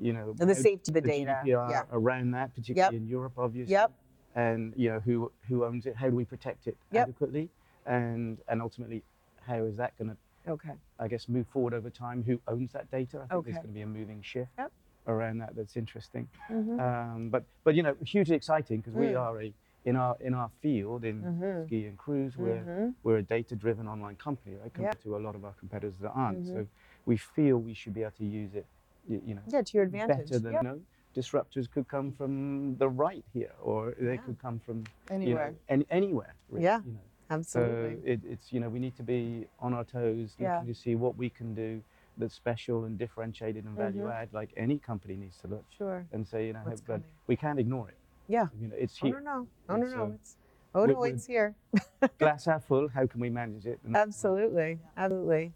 You 0.00 0.12
know, 0.12 0.34
and 0.40 0.50
the 0.50 0.54
safety 0.54 0.90
of 0.90 0.94
the, 0.94 1.00
the 1.00 1.08
data 1.08 1.42
yeah. 1.44 1.82
around 1.92 2.32
that, 2.32 2.54
particularly 2.54 2.96
yep. 2.96 3.02
in 3.02 3.06
Europe, 3.06 3.34
obviously. 3.36 3.72
Yep. 3.72 3.92
And 4.34 4.72
you 4.76 4.88
know, 4.88 5.00
who 5.00 5.30
who 5.48 5.64
owns 5.64 5.86
it? 5.86 5.94
How 5.94 6.08
do 6.08 6.16
we 6.16 6.24
protect 6.24 6.66
it 6.66 6.76
yep. 6.90 7.08
adequately? 7.08 7.50
And 7.86 8.38
and 8.48 8.62
ultimately, 8.62 9.04
how 9.46 9.64
is 9.64 9.76
that 9.76 9.96
going 9.98 10.10
to, 10.10 10.16
okay. 10.52 10.72
I 10.98 11.08
guess, 11.08 11.28
move 11.28 11.46
forward 11.48 11.74
over 11.74 11.90
time? 11.90 12.22
Who 12.24 12.40
owns 12.48 12.72
that 12.72 12.90
data? 12.90 13.18
I 13.18 13.20
think 13.20 13.32
okay. 13.32 13.50
there's 13.50 13.62
going 13.62 13.74
to 13.74 13.74
be 13.74 13.82
a 13.82 13.86
moving 13.86 14.22
shift 14.22 14.50
yep. 14.58 14.72
around 15.06 15.38
that. 15.38 15.56
That's 15.56 15.76
interesting. 15.76 16.28
Mm-hmm. 16.50 16.80
Um, 16.80 17.28
but 17.30 17.44
but 17.64 17.74
you 17.74 17.82
know, 17.82 17.96
hugely 18.04 18.36
exciting 18.36 18.80
because 18.80 18.94
mm. 18.94 19.08
we 19.08 19.14
are 19.14 19.42
a 19.42 19.52
in 19.84 19.96
our 19.96 20.16
in 20.20 20.34
our 20.34 20.50
field 20.60 21.04
in 21.04 21.22
mm-hmm. 21.22 21.66
ski 21.66 21.86
and 21.86 21.98
cruise, 21.98 22.36
we're 22.36 22.56
mm-hmm. 22.56 22.88
we're 23.02 23.18
a 23.18 23.22
data-driven 23.22 23.88
online 23.88 24.16
company, 24.16 24.56
right? 24.56 24.72
Compared 24.72 24.94
yep. 24.94 25.02
to 25.02 25.16
a 25.16 25.18
lot 25.18 25.34
of 25.34 25.44
our 25.44 25.54
competitors 25.58 25.98
that 26.00 26.12
aren't. 26.14 26.46
So 26.46 26.52
mm-hmm. 26.52 26.62
we 27.06 27.16
feel 27.16 27.58
we 27.58 27.74
should 27.74 27.94
be 27.94 28.02
able 28.02 28.12
to 28.18 28.24
use 28.24 28.54
it, 28.54 28.66
you, 29.08 29.20
you 29.26 29.34
know, 29.34 29.42
yeah, 29.48 29.62
to 29.62 29.72
your 29.76 29.84
advantage. 29.84 30.30
Better 30.30 30.38
than 30.38 30.52
yep. 30.52 30.62
you 30.62 30.68
know, 30.68 30.80
disruptors 31.16 31.70
could 31.70 31.88
come 31.88 32.12
from 32.12 32.76
the 32.76 32.88
right 32.88 33.24
here, 33.32 33.52
or 33.60 33.94
they 33.98 34.14
yeah. 34.14 34.16
could 34.18 34.38
come 34.40 34.60
from 34.64 34.84
anywhere, 35.10 35.48
you 35.48 35.52
know, 35.52 35.56
any, 35.68 35.86
anywhere. 35.90 36.34
Really, 36.48 36.64
yeah. 36.64 36.80
You 36.84 36.92
know. 36.92 36.98
Absolutely. 37.32 37.94
So 37.94 38.00
it, 38.04 38.20
it's, 38.28 38.52
you 38.52 38.60
know, 38.60 38.68
we 38.68 38.78
need 38.78 38.96
to 38.96 39.02
be 39.02 39.46
on 39.60 39.74
our 39.74 39.84
toes, 39.84 40.34
looking 40.38 40.44
yeah. 40.44 40.62
to 40.66 40.74
see 40.74 40.94
what 40.94 41.16
we 41.16 41.30
can 41.30 41.54
do 41.54 41.82
that's 42.18 42.34
special 42.34 42.84
and 42.84 42.98
differentiated 42.98 43.64
and 43.64 43.76
value 43.76 44.02
mm-hmm. 44.02 44.10
add, 44.10 44.28
like 44.32 44.50
any 44.56 44.78
company 44.78 45.16
needs 45.16 45.38
to 45.38 45.48
look. 45.48 45.64
Sure. 45.76 46.06
And 46.12 46.26
say, 46.26 46.46
you 46.46 46.52
know, 46.52 46.60
hey, 46.68 46.76
but 46.86 47.00
we 47.26 47.36
can't 47.36 47.58
ignore 47.58 47.88
it. 47.88 47.96
Yeah. 48.28 48.46
You 48.60 48.68
know, 48.68 48.74
it's 48.78 48.96
here. 48.96 49.16
Oh, 49.18 49.24
no, 49.24 49.34
no. 49.40 49.46
Oh, 49.68 49.76
no, 49.76 49.96
no. 49.96 50.12
It's, 50.14 50.36
oh, 50.74 50.84
no, 50.84 51.02
it's 51.04 51.26
here. 51.26 51.54
glass 52.18 52.44
half 52.44 52.64
full, 52.64 52.88
how 52.88 53.06
can 53.06 53.20
we 53.20 53.30
manage 53.30 53.66
it? 53.66 53.80
Absolutely. 53.94 54.78
Absolutely. 54.96 55.52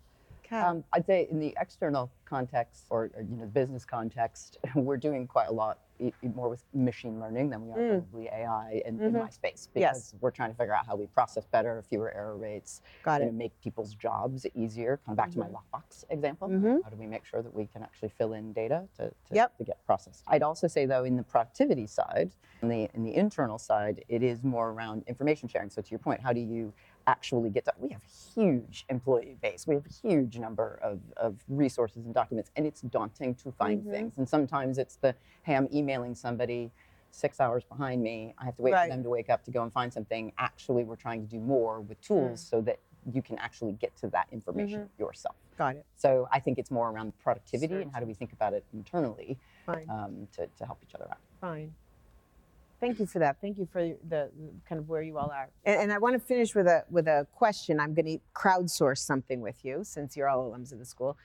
Um, 0.51 0.85
I'd 0.93 1.07
say 1.07 1.27
in 1.31 1.41
the 1.41 1.55
external 1.61 2.11
context 2.25 2.85
or, 2.91 3.11
or 3.17 3.23
you 3.23 3.37
know 3.37 3.47
business 3.47 3.85
context, 3.85 4.59
we're 4.75 4.97
doing 4.97 5.27
quite 5.27 5.49
a 5.49 5.53
lot 5.53 5.79
more 6.35 6.49
with 6.49 6.65
machine 6.75 7.21
learning 7.21 7.51
than 7.51 7.67
we 7.67 7.73
are 7.73 7.77
mm. 7.77 8.11
probably 8.11 8.29
AI 8.29 8.83
in, 8.85 8.97
mm-hmm. 8.97 9.05
in, 9.05 9.13
my 9.13 9.31
space 9.31 9.69
because 9.73 10.13
yes. 10.13 10.15
we're 10.21 10.31
trying 10.31 10.51
to 10.51 10.57
figure 10.57 10.75
out 10.75 10.87
how 10.87 10.97
we 10.97 11.07
process 11.07 11.47
better, 11.47 11.83
fewer 11.89 12.13
error 12.15 12.37
rates, 12.37 12.83
Got 13.03 13.23
it. 13.23 13.33
make 13.33 13.59
people's 13.61 13.95
jobs 13.95 14.47
easier. 14.55 15.01
Come 15.07 15.15
back 15.15 15.31
mm-hmm. 15.31 15.41
to 15.41 15.47
my 15.47 15.47
mm-hmm. 15.47 15.77
lockbox 15.77 16.05
example. 16.11 16.49
Mm-hmm. 16.49 16.79
How 16.85 16.91
do 16.91 16.97
we 16.97 17.07
make 17.07 17.25
sure 17.25 17.43
that 17.43 17.55
we 17.55 17.67
can 17.67 17.83
actually 17.83 18.11
fill 18.11 18.33
in 18.35 18.53
data 18.53 18.85
to, 18.99 19.09
to, 19.09 19.15
yep. 19.33 19.57
to, 19.59 19.65
get 19.65 19.85
processed? 19.87 20.23
I'd 20.29 20.43
also 20.43 20.67
say 20.67 20.87
though, 20.87 21.05
in 21.05 21.17
the 21.17 21.23
productivity 21.23 21.87
side, 21.87 22.31
in 22.63 22.69
the 22.69 22.89
in 22.95 23.05
the 23.05 23.15
internal 23.15 23.59
side, 23.59 24.05
it 24.09 24.23
is 24.23 24.43
more 24.43 24.71
around 24.71 25.05
information 25.07 25.49
sharing. 25.49 25.71
So 25.71 25.83
to 25.83 25.91
your 25.91 25.99
point, 25.99 26.21
how 26.21 26.33
do 26.33 26.41
you 26.41 26.73
actually 27.07 27.51
get 27.51 27.65
to 27.65 27.73
we 27.79 27.89
have 27.91 28.03
a 28.03 28.41
huge 28.41 28.85
employee 28.89 29.37
base 29.41 29.67
we 29.67 29.75
have 29.75 29.85
a 29.87 30.09
huge 30.09 30.39
number 30.39 30.79
of, 30.83 31.01
of 31.17 31.37
resources 31.49 32.05
and 32.05 32.15
documents 32.15 32.51
and 32.57 32.67
it's 32.67 32.81
daunting 32.83 33.35
to 33.35 33.53
find 33.53 33.81
mm-hmm. 33.83 33.91
things 33.93 34.19
and 34.19 34.29
sometimes 34.29 34.79
it's 34.79 34.97
the 34.97 35.15
hey 35.43 35.55
i'm 35.55 35.69
emailing 35.73 36.15
somebody 36.15 36.71
six 37.17 37.41
hours 37.41 37.65
behind 37.65 38.03
me. 38.03 38.35
I 38.39 38.45
have 38.45 38.57
to 38.57 38.63
wait 38.63 38.75
Right. 38.75 38.91
for 38.91 38.95
them 38.95 39.03
to 39.03 39.09
wake 39.09 39.31
up 39.31 39.43
to 39.45 39.51
go 39.51 39.63
and 39.63 39.73
find 39.73 39.91
something. 39.91 40.33
Actually, 40.37 40.85
we're 40.85 40.97
trying 40.97 41.23
to 41.23 41.27
do 41.27 41.41
more 41.41 41.81
with 41.81 41.99
tools 42.03 42.45
Mm. 42.45 42.51
so 42.51 42.61
that 42.63 42.79
you 43.11 43.23
can 43.23 43.39
actually 43.39 43.73
get 43.73 43.97
to 43.97 44.09
that 44.09 44.27
information 44.33 44.81
Mm-hmm. 44.81 45.03
yourself. 45.03 45.37
Got 45.57 45.77
it. 45.77 45.87
So 45.97 46.29
I 46.31 46.41
think 46.41 46.59
it's 46.59 46.71
more 46.71 46.91
around 46.91 47.17
productivity 47.19 47.77
and 47.81 47.91
how 47.91 48.01
do 48.01 48.07
we 48.07 48.13
think 48.13 48.33
about 48.35 48.53
it 48.53 48.65
internally 48.75 49.39
um, 49.89 50.29
to, 50.33 50.47
to 50.59 50.67
help 50.67 50.79
each 50.83 50.95
other 50.95 51.07
out. 51.11 51.19
Fine. 51.41 51.73
Thank 52.81 53.01
you 53.01 53.07
for 53.07 53.19
that. 53.21 53.41
Thank 53.41 53.59
you 53.59 53.67
for 53.73 53.83
the, 53.83 53.97
the 54.09 54.31
kind 54.69 54.79
of 54.79 54.89
where 54.89 55.03
you 55.03 55.17
all 55.17 55.31
are. 55.31 55.49
And, 55.65 55.83
and 55.83 55.93
I 55.93 55.99
want 55.99 56.15
to 56.15 56.19
finish 56.19 56.55
with 56.55 56.67
a 56.67 56.85
with 56.91 57.09
a 57.09 57.27
question. 57.35 57.81
I'm 57.81 57.95
going 57.95 58.07
to 58.07 58.19
crowdsource 58.35 58.99
something 58.99 59.41
with 59.41 59.65
you 59.65 59.83
since 59.83 60.17
you're 60.17 60.29
all 60.29 60.51
alums 60.51 60.73
of 60.73 60.79
the 60.79 60.85
school. 60.85 61.17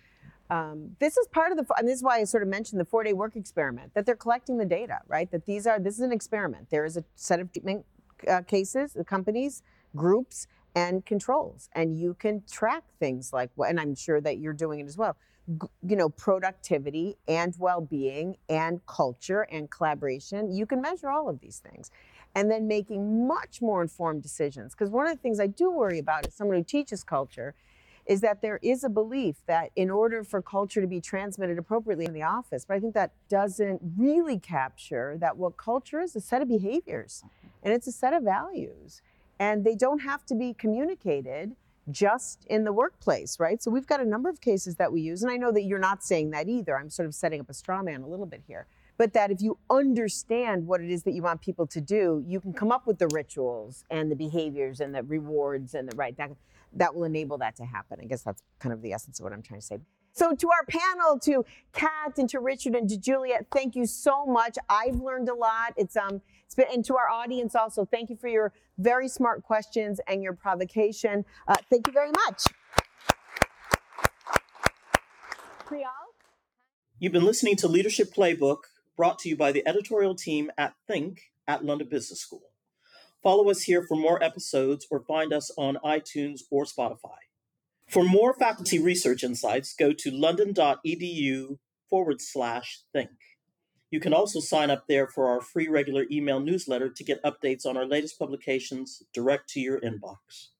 Um, 0.49 0.97
this 0.99 1.15
is 1.15 1.27
part 1.27 1.51
of 1.51 1.57
the, 1.57 1.65
and 1.77 1.87
this 1.87 1.95
is 1.95 2.03
why 2.03 2.19
I 2.19 2.25
sort 2.25 2.43
of 2.43 2.49
mentioned 2.49 2.79
the 2.81 2.85
four-day 2.85 3.13
work 3.13 3.37
experiment. 3.37 3.93
That 3.93 4.05
they're 4.05 4.15
collecting 4.15 4.57
the 4.57 4.65
data, 4.65 4.99
right? 5.07 5.31
That 5.31 5.45
these 5.45 5.67
are 5.67 5.79
this 5.79 5.95
is 5.95 6.01
an 6.01 6.11
experiment. 6.11 6.69
There 6.69 6.85
is 6.85 6.97
a 6.97 7.03
set 7.15 7.39
of 7.39 7.51
treatment 7.51 7.85
uh, 8.27 8.41
cases, 8.41 8.93
the 8.93 9.03
companies, 9.03 9.61
groups, 9.95 10.47
and 10.73 11.05
controls, 11.05 11.69
and 11.73 11.97
you 11.97 12.13
can 12.13 12.43
track 12.49 12.83
things 12.99 13.33
like 13.33 13.49
what. 13.55 13.69
And 13.69 13.79
I'm 13.79 13.95
sure 13.95 14.21
that 14.21 14.37
you're 14.37 14.53
doing 14.53 14.79
it 14.79 14.85
as 14.85 14.97
well 14.97 15.17
you 15.47 15.95
know 15.95 16.09
productivity 16.09 17.17
and 17.27 17.55
well-being 17.57 18.37
and 18.49 18.85
culture 18.85 19.41
and 19.51 19.69
collaboration 19.69 20.51
you 20.51 20.65
can 20.65 20.81
measure 20.81 21.09
all 21.09 21.29
of 21.29 21.39
these 21.39 21.59
things. 21.59 21.91
And 22.33 22.49
then 22.49 22.65
making 22.65 23.27
much 23.27 23.61
more 23.61 23.81
informed 23.81 24.23
decisions 24.23 24.73
because 24.73 24.89
one 24.89 25.05
of 25.05 25.11
the 25.11 25.21
things 25.21 25.39
i 25.39 25.47
do 25.47 25.69
worry 25.69 25.99
about 25.99 26.25
as 26.25 26.33
someone 26.33 26.55
who 26.55 26.63
teaches 26.63 27.03
culture 27.03 27.53
is 28.05 28.21
that 28.21 28.41
there 28.41 28.57
is 28.63 28.85
a 28.85 28.89
belief 28.89 29.35
that 29.47 29.71
in 29.75 29.89
order 29.89 30.23
for 30.23 30.41
culture 30.41 30.79
to 30.79 30.87
be 30.87 31.01
transmitted 31.01 31.57
appropriately 31.57 32.05
in 32.05 32.13
the 32.13 32.23
office 32.23 32.63
but 32.63 32.75
i 32.75 32.79
think 32.79 32.93
that 32.93 33.11
doesn't 33.27 33.81
really 33.97 34.39
capture 34.39 35.17
that 35.19 35.35
what 35.35 35.57
culture 35.57 35.99
is 35.99 36.15
a 36.15 36.21
set 36.21 36.41
of 36.41 36.47
behaviors. 36.47 37.23
Mm-hmm. 37.25 37.47
And 37.63 37.73
it's 37.73 37.87
a 37.87 37.91
set 37.91 38.13
of 38.13 38.23
values. 38.23 39.01
And 39.39 39.63
they 39.65 39.75
don't 39.75 39.99
have 39.99 40.25
to 40.27 40.35
be 40.35 40.53
communicated 40.53 41.55
just 41.89 42.45
in 42.49 42.63
the 42.63 42.73
workplace, 42.73 43.39
right? 43.39 43.61
So 43.61 43.71
we've 43.71 43.87
got 43.87 43.99
a 43.99 44.05
number 44.05 44.29
of 44.29 44.41
cases 44.41 44.75
that 44.75 44.91
we 44.91 45.01
use, 45.01 45.23
and 45.23 45.31
I 45.31 45.37
know 45.37 45.51
that 45.51 45.63
you're 45.63 45.79
not 45.79 46.03
saying 46.03 46.31
that 46.31 46.47
either. 46.47 46.77
I'm 46.77 46.89
sort 46.89 47.07
of 47.07 47.15
setting 47.15 47.39
up 47.39 47.49
a 47.49 47.53
straw 47.53 47.81
man 47.81 48.01
a 48.01 48.07
little 48.07 48.25
bit 48.25 48.43
here. 48.47 48.67
But 48.97 49.13
that 49.13 49.31
if 49.31 49.41
you 49.41 49.57
understand 49.69 50.67
what 50.67 50.79
it 50.79 50.91
is 50.91 51.03
that 51.03 51.13
you 51.13 51.23
want 51.23 51.41
people 51.41 51.65
to 51.65 51.81
do, 51.81 52.23
you 52.27 52.39
can 52.39 52.53
come 52.53 52.71
up 52.71 52.85
with 52.85 52.99
the 52.99 53.07
rituals 53.07 53.83
and 53.89 54.11
the 54.11 54.15
behaviors 54.15 54.79
and 54.79 54.93
the 54.93 55.01
rewards 55.01 55.73
and 55.73 55.91
the 55.91 55.95
right 55.95 56.15
that 56.17 56.31
that 56.73 56.95
will 56.95 57.03
enable 57.03 57.37
that 57.39 57.55
to 57.57 57.65
happen. 57.65 57.99
I 58.01 58.05
guess 58.05 58.21
that's 58.21 58.41
kind 58.59 58.71
of 58.71 58.81
the 58.81 58.93
essence 58.93 59.19
of 59.19 59.23
what 59.23 59.33
I'm 59.33 59.41
trying 59.41 59.59
to 59.59 59.65
say. 59.65 59.79
So 60.13 60.35
to 60.35 60.49
our 60.49 60.65
panel, 60.65 61.19
to 61.19 61.45
Kat 61.73 62.17
and 62.17 62.29
to 62.29 62.39
Richard 62.39 62.75
and 62.75 62.89
to 62.89 62.97
Juliet, 62.97 63.47
thank 63.51 63.75
you 63.75 63.85
so 63.85 64.25
much. 64.25 64.57
I've 64.69 64.95
learned 64.95 65.29
a 65.29 65.33
lot. 65.33 65.73
It's 65.77 65.95
um 65.95 66.21
it's 66.45 66.55
been, 66.55 66.67
and 66.71 66.83
to 66.85 66.97
our 66.97 67.09
audience 67.09 67.55
also, 67.55 67.85
thank 67.85 68.09
you 68.09 68.17
for 68.17 68.27
your 68.27 68.51
very 68.77 69.07
smart 69.07 69.43
questions 69.43 70.01
and 70.07 70.21
your 70.21 70.33
provocation. 70.33 71.23
Uh, 71.47 71.55
thank 71.69 71.87
you 71.87 71.93
very 71.93 72.11
much. 72.11 72.43
You've 76.99 77.13
been 77.13 77.23
listening 77.23 77.55
to 77.57 77.69
Leadership 77.69 78.13
Playbook, 78.13 78.63
brought 78.97 79.17
to 79.19 79.29
you 79.29 79.37
by 79.37 79.53
the 79.53 79.65
editorial 79.65 80.13
team 80.13 80.51
at 80.57 80.73
Think 80.87 81.21
at 81.47 81.63
London 81.63 81.87
Business 81.89 82.19
School. 82.19 82.51
Follow 83.23 83.49
us 83.49 83.61
here 83.61 83.85
for 83.87 83.95
more 83.95 84.21
episodes 84.21 84.85
or 84.91 84.99
find 84.99 85.31
us 85.31 85.51
on 85.57 85.77
iTunes 85.85 86.41
or 86.51 86.65
Spotify. 86.65 87.17
For 87.91 88.05
more 88.05 88.33
faculty 88.33 88.79
research 88.79 89.21
insights, 89.21 89.73
go 89.73 89.91
to 89.91 90.11
london.edu 90.11 91.57
forward 91.89 92.21
slash 92.21 92.79
think. 92.93 93.09
You 93.89 93.99
can 93.99 94.13
also 94.13 94.39
sign 94.39 94.71
up 94.71 94.85
there 94.87 95.07
for 95.07 95.27
our 95.27 95.41
free 95.41 95.67
regular 95.67 96.05
email 96.09 96.39
newsletter 96.39 96.87
to 96.87 97.03
get 97.03 97.21
updates 97.21 97.65
on 97.65 97.75
our 97.75 97.85
latest 97.85 98.17
publications 98.17 99.03
direct 99.11 99.49
to 99.49 99.59
your 99.59 99.81
inbox. 99.81 100.51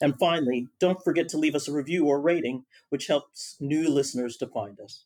And 0.00 0.16
finally, 0.20 0.68
don't 0.78 1.02
forget 1.02 1.28
to 1.30 1.36
leave 1.36 1.56
us 1.56 1.66
a 1.66 1.72
review 1.72 2.06
or 2.06 2.20
rating, 2.20 2.64
which 2.90 3.08
helps 3.08 3.56
new 3.58 3.88
listeners 3.88 4.36
to 4.36 4.46
find 4.46 4.78
us. 4.78 5.04